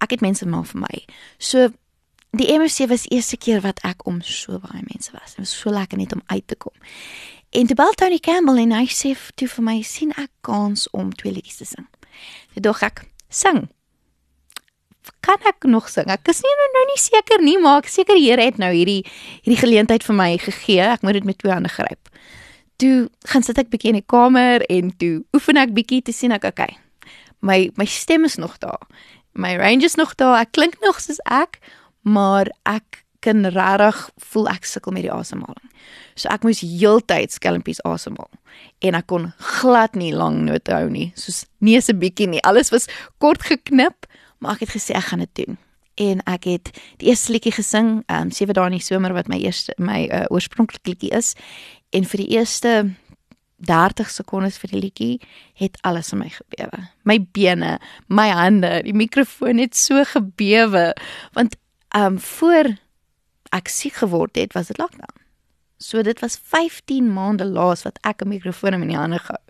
ek 0.02 0.16
het 0.16 0.24
mense 0.24 0.46
maar 0.48 0.66
vir 0.68 0.84
my. 0.84 1.04
So 1.38 1.70
die 2.32 2.48
MFC 2.48 2.88
was 2.88 3.04
eerste 3.08 3.36
keer 3.36 3.60
wat 3.60 3.80
ek 3.84 4.06
om 4.08 4.22
so 4.24 4.56
baie 4.62 4.80
mense 4.88 5.12
was. 5.12 5.34
Dit 5.34 5.44
was 5.44 5.52
so 5.52 5.70
lekker 5.70 6.00
net 6.00 6.14
om 6.16 6.22
uit 6.26 6.46
te 6.48 6.56
kom. 6.56 6.72
En 7.52 7.68
toe 7.68 7.76
bel 7.76 7.92
Tony 8.00 8.18
Campbell 8.18 8.62
en 8.62 8.72
hy 8.72 8.86
sê 8.88 9.12
toe 9.36 9.48
vir 9.52 9.64
my 9.66 9.76
sien 9.84 10.14
ek 10.16 10.30
kans 10.46 10.86
om 10.96 11.10
twee 11.12 11.34
liedjies 11.34 11.60
te 11.60 11.68
sing. 11.68 11.88
Toe 12.54 12.64
dog 12.64 12.80
ek 12.86 13.04
sing. 13.28 13.66
Kan 15.20 15.44
ek 15.48 15.66
nog 15.68 15.90
sing? 15.92 16.08
Ek 16.08 16.30
is 16.32 16.40
nie 16.40 16.54
nou, 16.56 16.68
nou 16.78 16.84
nie 16.88 17.00
seker 17.02 17.44
nie, 17.44 17.58
maar 17.60 17.82
ek 17.82 17.90
seker 17.92 18.16
die 18.16 18.24
Here 18.30 18.48
het 18.48 18.60
nou 18.62 18.70
hierdie 18.72 19.02
hierdie 19.42 19.60
geleentheid 19.60 20.06
vir 20.06 20.16
my 20.16 20.30
gegee. 20.40 20.80
Ek 20.88 21.04
moet 21.04 21.20
dit 21.20 21.28
met 21.28 21.38
twee 21.42 21.52
hande 21.52 21.72
gryp. 21.72 22.08
Toe 22.80 23.10
gaan 23.28 23.44
sit 23.44 23.60
ek 23.60 23.68
bietjie 23.74 23.92
in 23.92 24.00
die 24.00 24.08
kamer 24.08 24.64
en 24.72 24.88
toe 24.96 25.18
oefen 25.36 25.60
ek 25.60 25.76
bietjie 25.76 26.00
te 26.06 26.16
sien 26.16 26.32
ek 26.32 26.48
okay. 26.48 26.78
My 27.44 27.66
my 27.76 27.84
stem 27.84 28.24
is 28.24 28.40
nog 28.40 28.56
daar. 28.62 28.80
My 29.36 29.52
range 29.60 29.84
is 29.84 30.00
nog 30.00 30.16
daar. 30.16 30.40
Ek 30.46 30.56
klink 30.56 30.80
nog 30.80 31.00
soos 31.00 31.20
ek, 31.28 31.60
maar 32.02 32.50
ek 32.68 33.02
kan 33.22 33.46
regtig 33.46 33.98
voel 34.32 34.48
ek 34.50 34.66
sukkel 34.66 34.94
met 34.94 35.06
die 35.06 35.14
asemhaling. 35.14 35.68
So 36.18 36.30
ek 36.32 36.44
moes 36.46 36.62
heeltyd 36.64 37.34
skelmpies 37.34 37.82
asemhaal 37.86 38.30
en 38.84 38.98
ek 38.98 39.06
kon 39.10 39.28
glad 39.60 39.94
nie 39.98 40.12
lang 40.14 40.42
note 40.48 40.74
hou 40.74 40.88
nie, 40.90 41.12
soos 41.18 41.44
nie 41.62 41.78
se 41.80 41.94
bietjie 41.94 42.28
nie. 42.28 42.42
Alles 42.46 42.72
was 42.74 42.88
kort 43.22 43.46
geknip, 43.46 44.08
maar 44.42 44.58
ek 44.58 44.66
het 44.66 44.74
gesê 44.74 44.96
ek 44.98 45.12
gaan 45.12 45.22
dit 45.24 45.44
doen. 45.44 45.60
En 46.02 46.22
ek 46.26 46.48
het 46.48 46.72
die 46.98 47.12
eerste 47.12 47.34
liedjie 47.34 47.54
gesing, 47.54 48.00
ehm 48.08 48.28
um, 48.28 48.34
sewe 48.34 48.56
dae 48.56 48.70
in 48.72 48.78
die 48.78 48.84
somer 48.84 49.14
wat 49.14 49.30
my 49.30 49.38
eerste 49.38 49.76
my 49.78 50.02
uh, 50.08 50.26
oorspronklike 50.34 50.94
liedjie 50.94 51.12
is 51.14 51.34
en 51.92 52.08
vir 52.08 52.24
die 52.24 52.30
eerste 52.38 52.74
30 53.62 54.10
sekondes 54.10 54.58
vir 54.58 54.72
die 54.72 54.82
liedjie 54.82 55.12
het 55.60 55.76
alles 55.86 56.10
in 56.12 56.22
my 56.24 56.30
gebewe. 56.32 56.86
My 57.06 57.20
bene, 57.22 57.76
my 58.08 58.28
hande, 58.34 58.80
die 58.82 58.96
mikrofoon 58.96 59.62
het 59.62 59.78
so 59.78 60.02
gebewe 60.14 60.90
want 61.36 61.54
um, 61.96 62.20
voor 62.20 62.76
ek 63.52 63.68
siek 63.68 64.00
geword 64.00 64.36
het, 64.36 64.52
was 64.52 64.66
dit 64.66 64.78
lockdown. 64.78 65.20
So 65.76 66.02
dit 66.02 66.20
was 66.20 66.38
15 66.42 67.12
maande 67.12 67.44
laas 67.44 67.82
wat 67.82 67.98
ek 68.00 68.22
'n 68.22 68.28
mikrofoon 68.28 68.72
in 68.72 68.86
my 68.86 68.94
hande 68.94 69.18
gehou. 69.18 69.42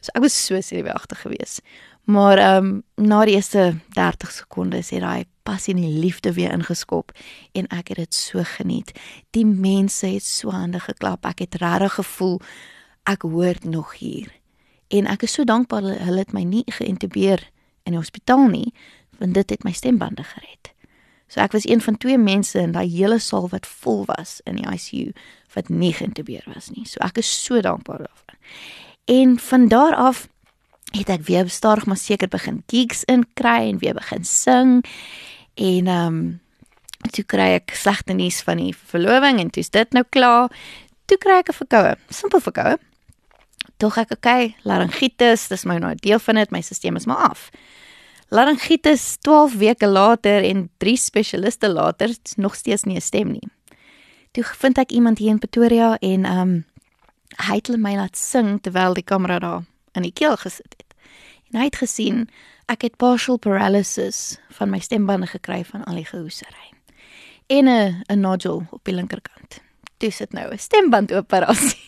So 0.00 0.10
ek 0.14 0.22
was 0.22 0.44
so 0.46 0.60
senuweeagtig 0.60 1.20
geweest. 1.20 1.60
Maar 2.04 2.38
ehm 2.38 2.64
um, 2.64 2.82
na 2.94 3.24
die 3.24 3.34
eerste 3.34 3.78
30 3.88 4.30
sekondes 4.30 4.90
het 4.90 5.00
daai 5.00 5.24
passie 5.42 5.74
en 5.74 5.80
die 5.80 5.98
liefde 5.98 6.32
weer 6.32 6.52
ingeskop 6.52 7.12
en 7.52 7.66
ek 7.66 7.88
het 7.88 7.96
dit 7.96 8.14
so 8.14 8.42
geniet. 8.44 8.92
Die 9.30 9.46
mense 9.46 10.06
het 10.06 10.24
so 10.24 10.50
hande 10.50 10.80
geklap. 10.80 11.24
Ek 11.24 11.38
het 11.38 11.54
regtig 11.54 11.94
gevoel 11.94 12.40
ek 13.02 13.22
hoort 13.22 13.64
nog 13.64 13.98
hier. 13.98 14.28
En 14.88 15.06
ek 15.06 15.22
is 15.22 15.32
so 15.32 15.44
dankbaar 15.44 15.82
hulle 15.82 16.18
het 16.18 16.32
my 16.32 16.42
nie 16.42 16.64
geïntubeer 16.66 17.50
in 17.82 17.92
die 17.92 18.00
hospitaal 18.00 18.48
nie, 18.50 18.72
want 19.18 19.34
dit 19.34 19.50
het 19.50 19.64
my 19.64 19.72
stembande 19.72 20.24
gered. 20.24 20.72
So 21.30 21.40
ek 21.40 21.54
was 21.54 21.68
een 21.68 21.80
van 21.80 21.96
twee 22.02 22.18
mense 22.18 22.58
in 22.58 22.72
daai 22.74 22.88
hele 22.90 23.20
saal 23.22 23.46
wat 23.52 23.66
vol 23.66 24.02
was 24.08 24.40
in 24.50 24.58
die 24.58 24.66
ICU 24.66 25.12
wat 25.54 25.70
nie 25.70 25.92
geïntubeer 25.94 26.42
was 26.50 26.70
nie. 26.74 26.86
So 26.90 26.98
ek 27.06 27.22
is 27.22 27.30
so 27.30 27.60
dankbaar 27.62 28.02
daarvoor. 28.02 28.36
En 29.10 29.38
van 29.38 29.68
daar 29.68 29.94
af 29.94 30.26
het 30.90 31.08
ek 31.08 31.22
weer 31.30 31.48
stadig 31.48 31.86
maar 31.86 31.98
seker 31.98 32.28
begin 32.28 32.62
gigs 32.66 33.04
inkry 33.04 33.70
en 33.70 33.78
weer 33.78 33.94
begin 33.94 34.24
sing. 34.24 34.78
En 35.54 35.86
ehm 35.86 36.06
um, 36.06 36.40
toe 37.14 37.24
kry 37.24 37.54
ek 37.56 37.72
slegte 37.78 38.12
nuus 38.12 38.42
van 38.44 38.58
die 38.60 38.74
verloving 38.76 39.38
en 39.40 39.50
toe 39.50 39.62
is 39.62 39.70
dit 39.72 39.92
nou 39.96 40.04
klaar. 40.08 40.50
Toe 41.08 41.18
kry 41.18 41.38
ek 41.40 41.48
'n 41.48 41.58
verkoue, 41.62 41.94
simpel 42.08 42.40
verkoue. 42.40 42.78
Tog 43.76 43.96
ek 43.96 44.10
okay, 44.12 44.54
laryngitis, 44.62 45.48
dis 45.48 45.64
my 45.64 45.78
nou 45.78 45.94
deel 45.94 46.18
van 46.18 46.34
dit, 46.34 46.50
my 46.50 46.60
stelsel 46.60 46.96
is 46.96 47.06
maar 47.06 47.30
af. 47.30 47.50
Laryngitis 48.30 49.16
12 49.16 49.54
weke 49.58 49.86
later 49.86 50.44
en 50.44 50.70
3 50.78 50.96
spesialiste 50.96 51.68
later, 51.68 52.14
nog 52.36 52.54
steeds 52.54 52.82
nie 52.82 52.96
'n 52.96 53.00
stem 53.00 53.30
nie. 53.30 53.48
Toe 54.30 54.44
vind 54.44 54.78
ek 54.78 54.90
iemand 54.90 55.18
hier 55.18 55.30
in 55.30 55.38
Pretoria 55.38 55.98
en 55.98 56.24
ehm 56.24 56.38
um, 56.38 56.64
hy 57.36 57.54
het 57.54 57.76
my 57.76 57.94
laat 57.96 58.16
sing 58.16 58.60
terwyl 58.62 58.94
die 58.94 59.04
kamera 59.04 59.38
daar 59.38 59.62
in 59.92 60.02
die 60.02 60.12
keel 60.12 60.36
gesit 60.36 60.74
het. 60.76 60.94
En 61.50 61.58
hy 61.58 61.64
het 61.64 61.76
gesien 61.76 62.28
ek 62.66 62.82
het 62.82 62.96
partial 62.96 63.38
paralysis 63.38 64.38
van 64.48 64.70
my 64.70 64.78
stembande 64.78 65.26
gekry 65.26 65.64
van 65.64 65.84
al 65.84 65.94
die 65.94 66.06
gehoesery. 66.06 66.70
En 67.46 67.68
'n 67.68 68.02
'n 68.08 68.20
nodule 68.20 68.66
op 68.70 68.84
die 68.84 68.94
linkerkant. 68.94 69.60
Dis 69.98 70.16
dit 70.16 70.32
nou 70.32 70.52
'n 70.52 70.58
stembandoperasie. 70.58 71.78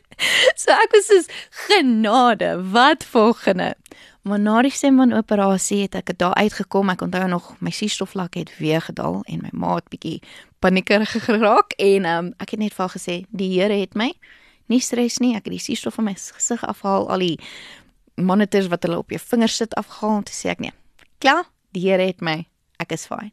so 0.60 0.70
ek 0.70 0.92
was 0.92 1.06
soos 1.06 1.26
genade, 1.50 2.70
wat 2.70 3.04
volgende? 3.04 3.74
Maar 4.22 4.40
na 4.40 4.62
die 4.62 4.70
stembandoperasie 4.70 5.82
het 5.82 5.94
ek 5.94 6.18
daar 6.18 6.34
uitgekom. 6.34 6.90
Ek 6.92 7.00
onthou 7.00 7.28
nog 7.28 7.54
my 7.60 7.70
suurstofvlak 7.70 8.34
het 8.34 8.52
weer 8.58 8.80
gedaal 8.80 9.22
en 9.24 9.40
my 9.42 9.52
maat 9.52 9.88
bietjie 9.88 10.20
paniekerig 10.60 11.16
geraak 11.24 11.72
en 11.78 12.04
um, 12.04 12.34
ek 12.38 12.52
het 12.52 12.60
net 12.60 12.76
vir 12.76 12.84
haar 12.86 12.96
gesê, 12.96 13.24
"Die 13.30 13.60
Here 13.60 13.80
het 13.80 13.94
my 13.94 14.12
nie 14.70 14.80
stres 14.80 15.18
nie. 15.18 15.34
Ek 15.36 15.44
het 15.48 15.56
die 15.56 15.62
suurstof 15.62 15.98
van 15.98 16.10
my 16.10 16.14
gesig 16.14 16.62
afhaal, 16.66 17.08
al 17.10 17.24
die 17.24 17.36
monitors 18.20 18.70
wat 18.70 18.86
hulle 18.86 19.00
op 19.00 19.10
jou 19.10 19.20
vingers 19.32 19.56
sit 19.56 19.74
afgehaal, 19.80 20.22
toe 20.28 20.36
sê 20.36 20.52
ek 20.54 20.62
nee. 20.64 20.74
Klaar, 21.18 21.48
die 21.74 21.88
Here 21.88 22.06
het 22.06 22.22
my. 22.24 22.44
Ek 22.80 22.94
is 22.96 23.06
fyn. 23.10 23.32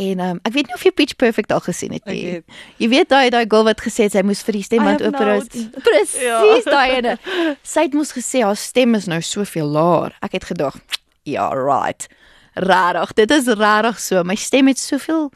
En 0.00 0.20
um, 0.24 0.38
ek 0.48 0.54
weet 0.54 0.70
nie 0.70 0.74
of 0.74 0.84
jy 0.86 0.90
Pitch 0.96 1.16
Perfect 1.20 1.52
al 1.52 1.60
gesien 1.60 1.92
het 1.92 2.06
nie. 2.08 2.40
Jy 2.80 2.88
weet 2.88 3.10
daai 3.12 3.28
daai 3.32 3.44
girl 3.44 3.66
wat 3.68 3.82
gesê 3.84 4.06
het 4.06 4.14
sy 4.16 4.22
moes 4.24 4.40
vir 4.46 4.56
die 4.56 4.64
stemband 4.64 5.04
operasie. 5.04 5.66
Presies 5.86 6.22
ja. 6.24 6.64
daai 6.64 6.96
ene. 6.96 7.16
Sy 7.60 7.86
het 7.88 7.96
mos 7.96 8.14
gesê 8.16 8.40
haar 8.40 8.56
stem 8.56 8.96
is 8.96 9.08
nou 9.10 9.20
soveel 9.20 9.68
laer. 9.68 10.16
Ek 10.24 10.38
het 10.38 10.48
gedog, 10.48 10.78
ja, 11.28 11.50
right. 11.52 12.08
Rarig. 12.56 13.12
Dit 13.16 13.32
is 13.36 13.50
rarig 13.60 14.00
so. 14.00 14.24
My 14.24 14.36
stem 14.40 14.70
het 14.72 14.80
soveel 14.80 15.28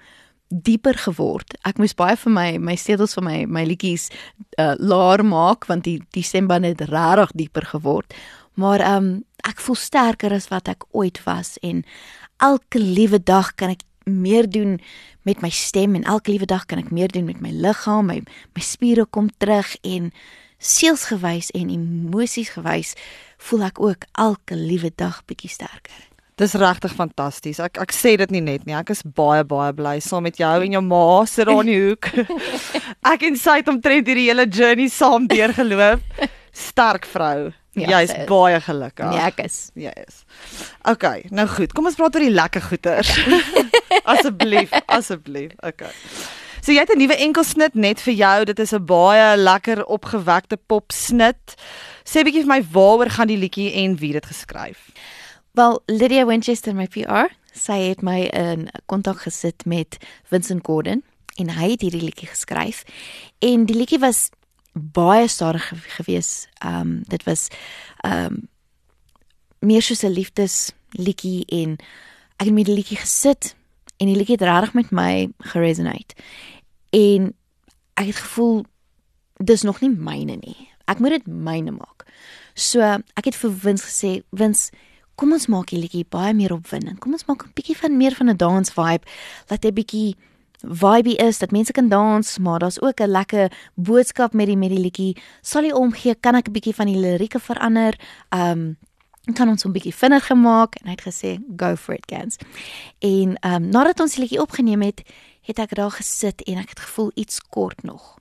dieper 0.48 0.96
geword. 1.04 1.56
Ek 1.68 1.76
moes 1.82 1.92
baie 1.98 2.16
vir 2.16 2.32
my 2.32 2.48
my 2.62 2.76
sedels 2.80 3.16
vir 3.18 3.26
my 3.26 3.38
my 3.50 3.64
liedjies 3.68 4.08
uh, 4.56 4.72
laer 4.78 5.24
maak 5.26 5.66
want 5.68 5.84
die 5.84 5.98
die 6.16 6.24
stemband 6.24 6.64
het 6.68 6.84
regtig 6.88 7.34
dieper 7.44 7.68
geword. 7.74 8.16
Maar 8.56 8.80
ehm 8.80 9.04
um, 9.04 9.24
ek 9.46 9.60
voel 9.62 9.76
sterker 9.78 10.32
as 10.34 10.48
wat 10.50 10.68
ek 10.72 10.88
ooit 10.96 11.20
was 11.22 11.54
en 11.62 11.84
elke 12.42 12.80
liewe 12.80 13.20
dag 13.22 13.52
kan 13.54 13.70
ek 13.70 13.84
meer 14.10 14.50
doen 14.50 14.80
met 15.22 15.40
my 15.42 15.50
stem 15.50 15.94
en 15.94 16.04
elke 16.06 16.30
liewe 16.30 16.46
dag 16.46 16.66
kan 16.70 16.78
ek 16.78 16.92
meer 16.94 17.10
doen 17.10 17.26
met 17.26 17.40
my 17.42 17.50
liggaam, 17.50 18.06
my 18.06 18.20
my 18.54 18.62
spiere 18.62 19.06
kom 19.10 19.28
terug 19.42 19.74
en 19.82 20.12
sielsgewys 20.62 21.50
en 21.58 21.70
emosies 21.74 22.52
gewys 22.54 22.94
voel 23.48 23.66
ek 23.66 23.80
ook 23.82 24.06
elke 24.14 24.56
liewe 24.56 24.92
dag 24.94 25.24
bietjie 25.26 25.50
sterker. 25.50 26.04
Dis 26.36 26.54
regtig 26.54 26.92
fantasties. 26.92 27.58
Ek 27.64 27.80
ek 27.80 27.94
sê 27.96 28.14
dit 28.20 28.30
nie 28.30 28.44
net 28.44 28.66
nie. 28.68 28.76
Ek 28.76 28.92
is 28.92 29.02
baie 29.02 29.42
baie 29.44 29.72
bly 29.74 29.96
saam 30.04 30.26
met 30.28 30.38
jou 30.38 30.54
en 30.62 30.78
jou 30.78 30.82
ma 30.84 31.24
sit 31.26 31.48
daar 31.48 31.64
in 31.64 31.72
die 31.72 31.78
hoek. 31.80 32.10
ek 33.12 33.26
en 33.26 33.38
sy 33.40 33.60
het 33.62 33.70
omtrent 33.72 34.06
hierdie 34.06 34.28
hele 34.28 34.46
journey 34.46 34.90
saam 34.92 35.26
deurgeloop. 35.32 36.04
Sterk 36.56 37.08
vrou. 37.08 37.50
Ja, 37.76 37.98
Jy's 37.98 38.14
baie 38.28 38.60
gelukkig. 38.64 39.10
Nee, 39.12 39.24
ek 39.26 39.42
is. 39.44 39.56
Jy 39.76 39.92
is. 40.06 40.22
OK, 40.88 41.04
nou 41.34 41.44
goed. 41.50 41.74
Kom 41.76 41.90
ons 41.90 41.98
praat 41.98 42.16
oor 42.16 42.24
die 42.24 42.32
lekker 42.32 42.64
goeters. 42.70 43.10
asseblief, 44.06 44.72
asseblief. 44.86 45.52
OK. 45.66 45.86
So 46.62 46.72
jy 46.72 46.82
het 46.82 46.90
'n 46.90 46.98
nuwe 46.98 47.16
enkelsnit 47.16 47.74
net 47.74 48.00
vir 48.00 48.14
jou. 48.14 48.44
Dit 48.44 48.58
is 48.58 48.72
'n 48.72 48.84
baie 48.84 49.36
lekker 49.36 49.84
opgewekte 49.84 50.56
pop 50.66 50.92
snit. 50.92 51.54
Sê 52.04 52.22
bietjie 52.22 52.42
vir 52.42 52.54
my 52.54 52.62
waaroor 52.62 53.10
gaan 53.10 53.28
die 53.28 53.36
liedjie 53.36 53.72
en 53.72 53.96
wie 53.96 54.12
dit 54.12 54.26
geskryf? 54.26 54.90
Wel, 55.52 55.82
Lydia 55.86 56.26
Winchester 56.26 56.74
my 56.74 56.86
PR, 56.86 57.30
sy 57.52 57.78
het 57.88 58.02
my 58.02 58.20
in 58.32 58.68
kontak 58.86 59.20
gesit 59.20 59.64
met 59.64 59.96
Vincent 60.24 60.66
Gordon 60.66 61.02
en 61.36 61.48
hy 61.48 61.70
het 61.70 61.80
hierdie 61.80 62.02
liedjie 62.02 62.28
geskryf. 62.28 62.84
En 63.38 63.64
die 63.64 63.76
liedjie 63.76 63.98
was 63.98 64.30
baie 64.72 65.28
stadig 65.28 65.72
gewees. 65.96 66.48
Ehm 66.58 66.80
um, 66.80 67.02
dit 67.08 67.24
was 67.24 67.48
ehm 68.00 68.24
um, 68.24 68.48
meer 69.58 69.82
soos 69.82 70.02
'n 70.02 70.12
liefdesliedjie 70.12 71.44
en 71.46 71.76
ek 72.36 72.46
het 72.46 72.52
met 72.52 72.64
die 72.64 72.74
liedjie 72.74 72.98
gesit 72.98 73.54
en 73.96 74.06
die 74.06 74.16
liedjie 74.16 74.36
het 74.36 74.46
regtig 74.46 74.74
met 74.74 74.90
my 74.90 75.28
geresonate. 75.52 76.14
En 76.90 77.34
ek 77.94 78.06
het 78.06 78.16
gevoel 78.16 78.64
dis 79.36 79.62
nog 79.62 79.80
nie 79.80 79.90
myne 79.90 80.36
nie. 80.40 80.68
Ek 80.84 80.98
moet 80.98 81.18
dit 81.18 81.26
myne 81.26 81.70
maak. 81.70 82.06
So 82.54 82.80
ek 82.80 83.24
het 83.24 83.36
vir 83.36 83.52
Vince 83.52 83.84
gesê, 83.84 84.12
Vince 84.32 84.70
kom 85.16 85.32
ons 85.32 85.48
maak 85.52 85.72
die 85.72 85.80
liedjie 85.80 86.04
baie 86.08 86.34
meer 86.36 86.52
opwindend. 86.52 87.00
Kom 87.00 87.12
ons 87.12 87.26
maak 87.28 87.44
'n 87.44 87.52
bietjie 87.54 87.76
van 87.76 87.96
meer 87.96 88.14
van 88.14 88.28
'n 88.30 88.36
dance 88.36 88.72
vibe. 88.72 89.04
Laat 89.48 89.64
hy 89.64 89.72
bietjie 89.72 90.16
vibe 90.62 91.16
is 91.16 91.38
dat 91.38 91.50
mense 91.50 91.72
kan 91.72 91.88
dans, 91.88 92.38
maar 92.38 92.58
daar's 92.58 92.80
ook 92.80 93.00
'n 93.00 93.10
lekker 93.10 93.52
boodskap 93.74 94.32
met 94.32 94.46
die 94.46 94.56
met 94.56 94.70
die 94.70 94.78
liedjie. 94.78 95.16
Sal 95.42 95.62
jy 95.62 95.72
omgee, 95.72 96.14
kan 96.14 96.34
ek 96.34 96.48
'n 96.48 96.52
bietjie 96.52 96.74
van 96.74 96.86
die 96.86 97.00
lirieke 97.00 97.40
verander? 97.40 97.94
Um 98.30 98.76
kan 99.34 99.48
ons 99.48 99.64
'n 99.64 99.72
bietjie 99.72 99.94
vinniger 99.94 100.36
gemaak 100.36 100.74
en 100.74 100.86
hy 100.86 100.90
het 100.90 101.06
gesê 101.06 101.38
go 101.56 101.76
for 101.76 101.94
it, 101.94 102.06
Gans. 102.06 102.36
En 102.98 103.36
um 103.40 103.68
nadat 103.68 104.00
ons 104.00 104.14
die 104.14 104.20
liedjie 104.20 104.40
opgeneem 104.40 104.82
het, 104.82 105.02
het 105.40 105.58
ek 105.58 105.74
daar 105.74 105.90
gesit 105.90 106.42
en 106.42 106.58
ek 106.58 106.68
het 106.68 106.80
gevoel 106.80 107.10
iets 107.14 107.40
kort 107.40 107.82
nog. 107.82 108.18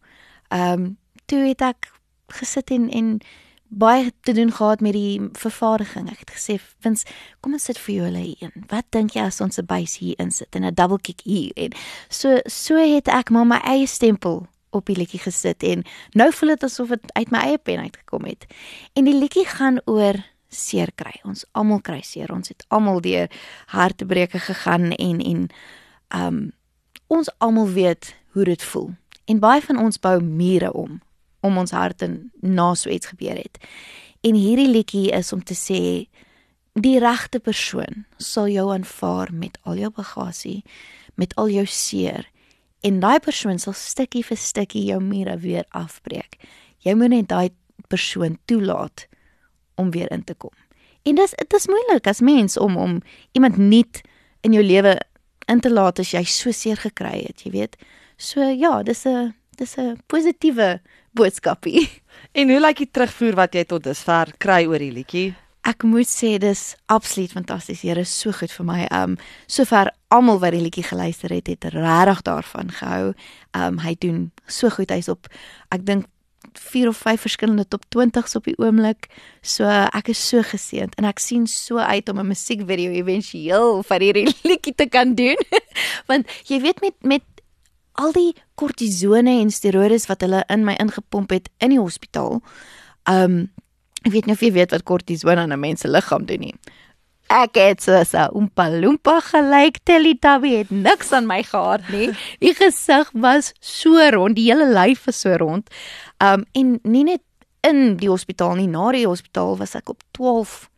Um 0.50 0.98
toe 1.26 1.48
het 1.48 1.62
ek 1.62 1.92
gesit 2.28 2.70
en 2.70 2.90
en 2.90 3.22
baie 3.68 4.14
te 4.22 4.32
doen 4.32 4.52
gehad 4.52 4.80
met 4.80 4.94
die 4.94 5.22
vervaardiging. 5.34 6.10
Ek 6.10 6.20
het 6.20 6.32
gesê, 6.32 6.60
"Vins, 6.80 7.04
kom 7.40 7.54
ons 7.54 7.64
sit 7.64 7.78
vir 7.78 7.96
jou 7.96 8.06
hulle 8.06 8.36
een. 8.40 8.52
Wat 8.68 8.86
dink 8.90 9.12
jy 9.12 9.22
as 9.22 9.42
ons 9.42 9.58
'n 9.58 9.66
base 9.66 10.00
hier 10.00 10.16
insit 10.18 10.56
en 10.56 10.64
'n 10.64 10.74
double 10.74 11.00
kick 11.02 11.22
hier?" 11.24 11.52
En 11.56 11.72
so 12.10 12.40
so 12.46 12.76
het 12.76 13.08
ek 13.08 13.30
maar 13.30 13.46
my 13.46 13.58
eie 13.64 13.88
stempel 13.88 14.48
op 14.70 14.86
die 14.86 14.96
liedjie 14.96 15.20
gesit 15.20 15.64
en 15.64 15.84
nou 16.12 16.32
voel 16.32 16.50
dit 16.50 16.64
asof 16.64 16.88
dit 16.88 17.14
uit 17.14 17.32
my 17.32 17.40
eie 17.40 17.58
pen 17.58 17.80
uitgekom 17.80 18.26
het. 18.26 18.46
En 18.94 19.04
die 19.04 19.16
liedjie 19.16 19.46
gaan 19.46 19.80
oor 19.86 20.16
seer 20.56 20.92
kry. 20.96 21.14
Ons 21.24 21.46
almal 21.52 21.82
kry 21.86 22.02
seer. 22.06 22.32
Ons 22.34 22.52
het 22.54 22.66
almal 22.74 23.02
deur 23.06 23.32
hartbreuke 23.74 24.40
gegaan 24.40 24.92
en 24.96 25.22
en 25.22 25.48
um 26.16 26.46
ons 27.08 27.30
almal 27.38 27.70
weet 27.70 28.16
hoe 28.34 28.44
dit 28.44 28.64
voel. 28.64 28.94
En 29.26 29.40
baie 29.40 29.62
van 29.62 29.78
ons 29.78 30.00
bou 30.00 30.20
mure 30.22 30.74
om 30.74 31.02
om 31.46 31.58
ons 31.62 31.72
harte 31.72 32.08
na 32.42 32.72
so 32.74 32.90
iets 32.90 33.12
gebeur 33.14 33.38
het. 33.38 33.60
En 34.26 34.34
hierdie 34.34 34.70
liedjie 34.70 35.12
is 35.14 35.30
om 35.34 35.44
te 35.44 35.54
sê 35.54 36.08
die 36.74 36.98
regte 37.00 37.40
persoon 37.40 38.06
sal 38.18 38.50
jou 38.50 38.72
aanvaar 38.74 39.30
met 39.34 39.60
al 39.64 39.78
jou 39.78 39.92
bagasie, 39.94 40.64
met 41.16 41.36
al 41.40 41.54
jou 41.54 41.66
seer 41.70 42.26
en 42.86 43.00
daai 43.02 43.20
persoon 43.24 43.62
sal 43.62 43.74
stukkie 43.78 44.24
vir 44.26 44.38
stukkie 44.38 44.84
jou 44.90 45.00
mure 45.02 45.38
weer 45.42 45.66
afbreek. 45.78 46.40
Jy 46.86 46.94
moet 46.98 47.14
net 47.14 47.30
daai 47.30 47.50
persoon 47.90 48.38
toelaat 48.50 49.08
om 49.76 49.92
weer 49.92 50.12
in 50.12 50.24
te 50.24 50.34
kom. 50.34 50.54
En 51.04 51.16
dis 51.16 51.34
dit 51.38 51.54
is 51.54 51.68
moeilik 51.68 52.08
as 52.08 52.22
mens 52.22 52.58
om 52.58 52.78
om 52.78 53.02
iemand 53.32 53.58
nuut 53.58 54.02
in 54.42 54.54
jou 54.54 54.64
lewe 54.64 54.98
in 55.46 55.60
te 55.60 55.72
laat 55.72 56.00
as 56.02 56.14
jy 56.16 56.24
so 56.24 56.52
seer 56.52 56.80
gekry 56.82 57.26
het, 57.28 57.44
jy 57.46 57.52
weet. 57.54 57.78
So 58.18 58.42
ja, 58.42 58.84
dis 58.84 59.06
'n 59.06 59.34
dis 59.58 59.78
'n 59.78 60.02
positiewe 60.08 60.82
boodskapie. 61.14 61.90
En 62.32 62.50
hoe 62.50 62.60
lyk 62.60 62.78
die 62.78 62.92
terugvoer 62.92 63.36
wat 63.36 63.54
jy 63.54 63.64
tot 63.64 63.84
dusver 63.84 64.32
kry 64.38 64.66
oor 64.66 64.80
die 64.80 64.92
liedjie? 64.92 65.36
Ek 65.66 65.84
moet 65.84 66.08
sê 66.08 66.38
dis 66.38 66.76
absoluut 66.86 67.32
fantasties. 67.32 67.82
Here 67.82 68.00
is 68.00 68.20
so 68.20 68.32
goed 68.32 68.52
vir 68.52 68.66
my. 68.66 68.86
Um 68.92 69.18
sover 69.48 69.92
almal 70.08 70.40
wat 70.40 70.52
die 70.52 70.62
liedjie 70.62 70.84
geluister 70.84 71.30
het, 71.30 71.48
het 71.48 71.64
regtig 71.74 72.22
daarvan 72.22 72.72
gehou. 72.72 73.14
Um 73.54 73.80
hy 73.80 73.96
doen 74.00 74.32
so 74.48 74.70
goed. 74.70 74.90
Hy's 74.90 75.10
op 75.10 75.28
ek 75.72 75.86
dink 75.86 76.06
4 76.54 76.88
of 76.88 76.98
5 76.98 77.22
verskillende 77.22 77.68
top 77.68 77.84
20s 77.90 78.36
op 78.36 78.44
die 78.44 78.58
oomblik. 78.58 79.08
So 79.42 79.66
ek 79.70 80.10
is 80.14 80.22
so 80.30 80.42
geseënd 80.42 80.96
en 80.96 81.06
ek 81.06 81.20
sien 81.20 81.48
so 81.48 81.78
uit 81.78 82.10
om 82.10 82.20
'n 82.20 82.28
musiekvideo 82.28 82.92
éventueel 82.92 83.84
vir 83.84 84.02
hierdie 84.02 84.36
liedjie 84.50 84.76
te 84.76 84.86
kan 84.86 85.16
doen. 85.16 85.38
Want 86.10 86.28
jy 86.46 86.62
weet 86.62 86.82
met 86.82 86.96
met 87.02 87.24
al 87.96 88.12
die 88.12 88.34
kortisone 88.56 89.40
en 89.42 89.52
steroïdes 89.52 90.08
wat 90.08 90.22
hulle 90.22 90.44
in 90.52 90.66
my 90.66 90.76
ingepomp 90.80 91.32
het 91.32 91.50
in 91.64 91.70
die 91.70 91.80
hospitaal. 91.80 92.42
Um 93.08 93.52
ek 94.06 94.12
weet 94.12 94.26
nie 94.26 94.36
of 94.36 94.42
jy 94.42 94.52
weet 94.52 94.72
wat 94.72 94.84
kortisone 94.84 95.42
aan 95.42 95.54
'n 95.54 95.60
mens 95.60 95.82
se 95.82 95.88
liggaam 95.88 96.26
doen 96.26 96.40
nie. 96.40 96.56
Ek 97.28 97.56
het 97.58 97.82
so 97.82 97.92
'n 97.92 98.30
umpalumpa 98.38 99.20
gelyk, 99.20 99.78
Teletubby 99.84 100.58
het 100.58 100.70
niks 100.70 101.12
aan 101.12 101.26
my 101.26 101.44
gehad 101.44 101.82
nie. 101.90 102.12
Die 102.40 102.54
gesig 102.54 103.10
was 103.14 103.54
so 103.60 103.98
rond, 104.10 104.36
die 104.36 104.52
hele 104.52 104.68
lyf 104.70 105.06
was 105.06 105.20
so 105.20 105.34
rond. 105.34 105.70
Um 106.18 106.46
en 106.52 106.80
nie 106.84 107.04
net 107.04 107.22
in 107.62 107.98
die 107.98 108.10
hospitaal 108.10 108.56
nie, 108.56 108.68
na 108.68 108.92
die 108.92 109.08
hospitaal 109.08 109.58
was 109.58 109.76
ek 109.76 109.90
op 109.90 110.04
12 110.12 110.70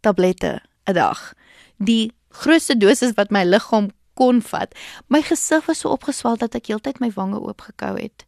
tablette 0.00 0.62
'n 0.86 0.92
dag. 0.92 1.34
Die 1.76 2.12
grootste 2.28 2.76
dosis 2.76 3.14
wat 3.14 3.30
my 3.30 3.44
liggaam 3.44 3.90
kon 4.14 4.42
vat. 4.42 4.74
My 5.08 5.22
gesig 5.22 5.66
was 5.66 5.78
so 5.78 5.88
opgeswel 5.88 6.36
dat 6.36 6.54
ek 6.54 6.66
heeltyd 6.66 7.00
my 7.00 7.10
wange 7.10 7.40
oopgekou 7.40 8.00
het. 8.00 8.24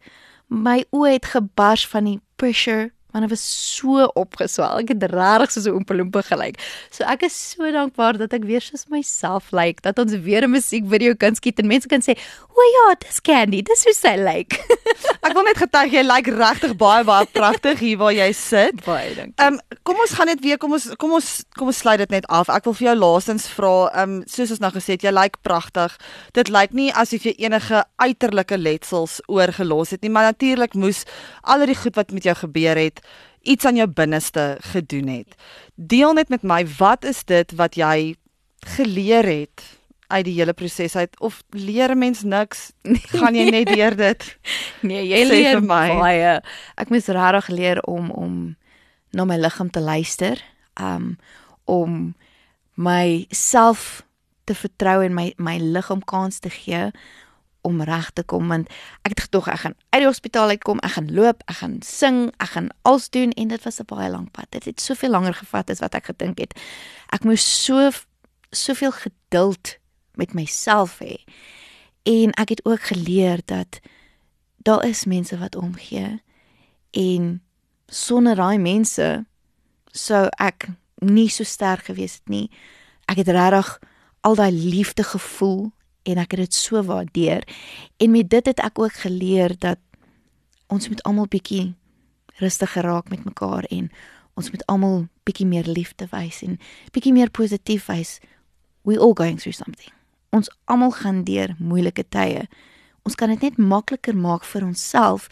My 0.47 0.85
oë 0.91 1.13
het 1.13 1.25
gebars 1.25 1.87
van 1.87 2.05
die 2.05 2.21
pressure 2.37 2.91
want 3.19 3.29
dit 3.29 3.35
was 3.35 3.47
so 3.77 4.07
opgeswel. 4.15 4.79
Ek 4.85 4.95
het 4.95 5.09
regtig 5.13 5.53
soos 5.53 5.67
'n 5.67 5.75
oompeloempe 5.77 6.23
gelyk. 6.23 6.57
So 6.91 7.05
ek 7.05 7.27
is 7.29 7.35
so 7.35 7.71
dankbaar 7.71 8.19
dat 8.19 8.33
ek 8.33 8.45
weer 8.45 8.61
soos 8.61 8.87
myself 8.89 9.51
lyk, 9.51 9.59
like, 9.59 9.83
dat 9.83 9.99
ons 9.99 10.15
weer 10.23 10.43
'n 10.47 10.51
musiekvideo 10.51 11.15
kan 11.15 11.35
skiet 11.35 11.59
en 11.59 11.67
mense 11.67 11.89
kan 11.89 12.01
sê, 12.01 12.17
"O 12.49 12.61
ja, 12.63 12.95
dis 12.99 13.21
Candy, 13.21 13.63
dis 13.63 13.85
hoe 13.85 13.95
sy 13.95 14.17
lyk." 14.17 14.27
Like. 14.29 14.59
ek 15.27 15.35
wil 15.35 15.45
net 15.45 15.59
getuig 15.59 15.93
jy 15.93 16.03
lyk 16.03 16.29
like 16.29 16.37
regtig 16.39 16.75
baie 16.77 17.05
baie 17.05 17.27
pragtig 17.33 17.79
hier 17.79 17.99
waar 17.99 18.13
jy 18.13 18.33
sit. 18.33 18.85
Baie 18.85 19.15
dankie. 19.15 19.35
Ehm 19.39 19.55
um, 19.55 19.79
kom 19.83 20.01
ons 20.05 20.13
gaan 20.13 20.27
net 20.27 20.41
weer 20.45 20.59
kom 20.59 20.73
ons 20.73 20.89
kom 21.01 21.13
ons 21.17 21.29
kom 21.57 21.71
ons 21.73 21.81
sluit 21.83 21.99
dit 21.99 22.11
net 22.11 22.27
af. 22.29 22.49
Ek 22.49 22.65
wil 22.69 22.77
vir 22.79 22.89
jou 22.89 22.97
laastens 22.99 23.49
vra, 23.49 23.73
ehm 23.93 24.19
um, 24.19 24.23
soos 24.27 24.51
ons 24.55 24.61
nou 24.61 24.73
gesê 24.75 24.97
het, 24.97 25.03
jy 25.03 25.13
lyk 25.13 25.39
like 25.39 25.43
pragtig. 25.43 25.97
Dit 26.37 26.53
lyk 26.53 26.75
nie 26.77 26.91
asof 26.93 27.27
jy 27.29 27.35
enige 27.39 27.85
uiterlike 27.97 28.59
letsels 28.59 29.19
oorgelos 29.29 29.95
het 29.95 30.03
nie, 30.03 30.13
maar 30.13 30.31
natuurlik 30.31 30.75
moes 30.75 31.05
al 31.43 31.67
die 31.67 31.77
goed 31.79 31.97
wat 31.97 32.13
met 32.13 32.25
jou 32.29 32.37
gebeur 32.39 32.79
het 32.79 33.01
iets 33.43 33.65
aan 33.65 33.77
jou 33.77 33.89
binneste 33.89 34.57
gedoen 34.61 35.07
het. 35.07 35.35
Deel 35.75 36.13
net 36.13 36.29
met 36.29 36.43
my, 36.43 36.67
wat 36.79 37.05
is 37.05 37.25
dit 37.25 37.53
wat 37.57 37.75
jy 37.75 38.17
geleer 38.77 39.25
het 39.25 39.63
uit 40.09 40.25
die 40.25 40.35
hele 40.39 40.53
proses 40.53 40.97
uit 40.97 41.21
of 41.21 41.43
leer 41.51 41.91
'n 41.95 41.99
mens 41.99 42.23
niks? 42.23 42.73
Gaan 43.21 43.35
jy 43.35 43.51
net 43.51 43.67
deur 43.67 43.97
dit? 43.97 44.39
nee, 44.81 45.07
jy 45.07 45.25
Sê 45.25 45.29
leer 45.29 45.61
baie. 45.67 46.41
Ek 46.75 46.89
moes 46.89 47.07
regtig 47.07 47.49
leer 47.49 47.83
om 47.83 48.11
om 48.11 48.57
na 49.11 49.25
my 49.25 49.37
liggaam 49.37 49.71
te 49.71 49.81
luister, 49.81 50.45
um 50.81 51.17
om 51.65 52.15
myself 52.75 54.03
te 54.45 54.55
vertrou 54.55 55.03
en 55.05 55.15
my 55.15 55.33
my 55.37 55.59
liggaam 55.59 56.05
kans 56.05 56.39
te 56.39 56.51
gee 56.51 56.91
om 57.61 57.83
reg 57.83 58.11
te 58.11 58.23
kom 58.23 58.49
want 58.49 58.69
ek 59.03 59.15
het 59.15 59.21
gedog 59.27 59.49
ek 59.49 59.63
gaan 59.65 59.75
uit 59.91 60.01
die 60.03 60.09
hospitaal 60.09 60.49
uitkom, 60.55 60.79
ek 60.87 60.95
gaan 60.97 61.11
loop, 61.15 61.43
ek 61.47 61.61
gaan 61.63 61.79
sing, 61.85 62.29
ek 62.39 62.55
gaan 62.55 62.69
alles 62.83 63.09
doen 63.11 63.33
en 63.33 63.49
dit 63.49 63.63
was 63.65 63.81
'n 63.81 63.89
baie 63.89 64.11
lang 64.11 64.31
pad. 64.31 64.47
Dit 64.51 64.65
het 64.65 64.81
soveel 64.81 65.11
langer 65.11 65.35
gevat 65.35 65.71
as 65.71 65.81
wat 65.81 65.95
ek 65.95 66.05
gedink 66.05 66.39
het. 66.39 66.55
Ek 67.13 67.25
moes 67.25 67.65
so 67.65 67.91
soveel 68.51 68.93
geduld 68.93 69.79
met 70.15 70.33
myself 70.35 70.99
hê. 70.99 71.25
En 72.03 72.33
ek 72.33 72.49
het 72.49 72.65
ook 72.65 72.81
geleer 72.81 73.41
dat 73.45 73.81
daar 74.57 74.85
is 74.85 75.05
mense 75.05 75.39
wat 75.39 75.57
omgee 75.57 76.23
en 76.91 77.43
sonder 77.87 78.37
daai 78.37 78.59
mense 78.59 79.27
sou 79.93 80.27
ek 80.37 80.69
nie 80.99 81.29
so 81.29 81.45
sterk 81.45 81.85
gewees 81.85 82.15
het 82.15 82.29
nie. 82.29 82.51
Ek 83.07 83.17
het 83.17 83.29
regtig 83.29 83.79
al 84.21 84.35
daai 84.35 84.53
liefde 84.53 85.03
gevoel 85.03 85.71
en 86.09 86.21
ek 86.23 86.35
het 86.35 86.47
dit 86.47 86.57
so 86.57 86.81
waardeer. 86.83 87.45
En 88.01 88.15
met 88.15 88.31
dit 88.31 88.47
het 88.47 88.63
ek 88.65 88.79
ook 88.81 89.03
geleer 89.05 89.55
dat 89.59 89.79
ons 90.73 90.89
moet 90.89 91.03
almal 91.09 91.29
bietjie 91.29 91.75
rustiger 92.39 92.87
raak 92.87 93.09
met 93.13 93.25
mekaar 93.25 93.67
en 93.73 93.91
ons 94.39 94.51
moet 94.51 94.65
almal 94.67 95.07
bietjie 95.27 95.47
meer 95.47 95.67
liefde 95.67 96.07
wys 96.13 96.43
en 96.47 96.59
bietjie 96.95 97.13
meer 97.13 97.31
positief 97.31 97.89
wys. 97.91 98.19
We 98.87 98.99
all 98.99 99.15
going 99.15 99.41
through 99.41 99.57
something. 99.57 99.93
Ons 100.31 100.51
almal 100.65 100.93
gaan 101.01 101.25
deur 101.25 101.55
moeilike 101.59 102.05
tye. 102.09 102.47
Ons 103.03 103.17
kan 103.17 103.33
dit 103.33 103.43
net 103.43 103.59
makliker 103.59 104.17
maak 104.17 104.45
vir 104.45 104.65
onsself 104.65 105.29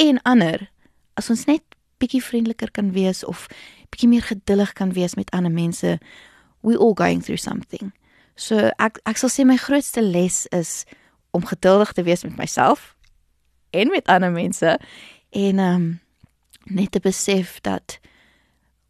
en 0.00 0.20
ander 0.28 0.68
as 1.18 1.30
ons 1.32 1.46
net 1.48 1.64
bietjie 2.00 2.22
vriendeliker 2.24 2.70
kan 2.72 2.92
wees 2.96 3.24
of 3.24 3.48
bietjie 3.92 4.08
meer 4.08 4.24
geduldig 4.24 4.72
kan 4.78 4.94
wees 4.96 5.16
met 5.18 5.32
ander 5.36 5.52
mense. 5.52 5.98
We 6.62 6.76
all 6.76 6.94
going 6.94 7.24
through 7.24 7.40
something. 7.40 7.92
So 8.34 8.70
ek 8.78 9.00
ek 9.08 9.20
sal 9.20 9.32
sê 9.32 9.46
my 9.46 9.58
grootste 9.60 10.02
les 10.02 10.46
is 10.56 10.84
om 11.36 11.46
geduldig 11.46 11.92
te 11.94 12.02
wees 12.02 12.24
met 12.26 12.36
myself 12.38 12.94
en 13.70 13.90
met 13.90 14.06
ander 14.10 14.32
mense 14.34 14.78
en 15.30 15.58
um 15.58 15.90
net 16.64 16.92
te 16.92 17.00
besef 17.00 17.60
dat 17.60 17.98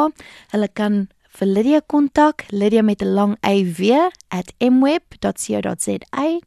Hulle 0.55 0.69
kan 0.73 1.13
vir 1.39 1.47
Lydia 1.47 1.81
kontak, 1.87 2.45
Lydia 2.49 2.83
met 2.83 3.03
'n 3.03 3.15
lang 3.15 3.37
y 3.45 3.65
@mweb.co.za. 4.71 6.41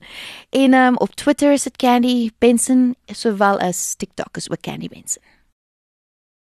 En 0.51 0.75
um, 0.75 0.99
op 0.99 1.15
Twitter 1.15 1.55
is 1.55 1.63
dit 1.63 1.77
Candy 1.79 2.31
Benson, 2.43 2.97
sowel 3.07 3.63
as 3.63 3.95
TikTok 3.95 4.37
is 4.37 4.51
ook 4.51 4.61
Candy 4.67 4.91
Benson. 4.91 5.23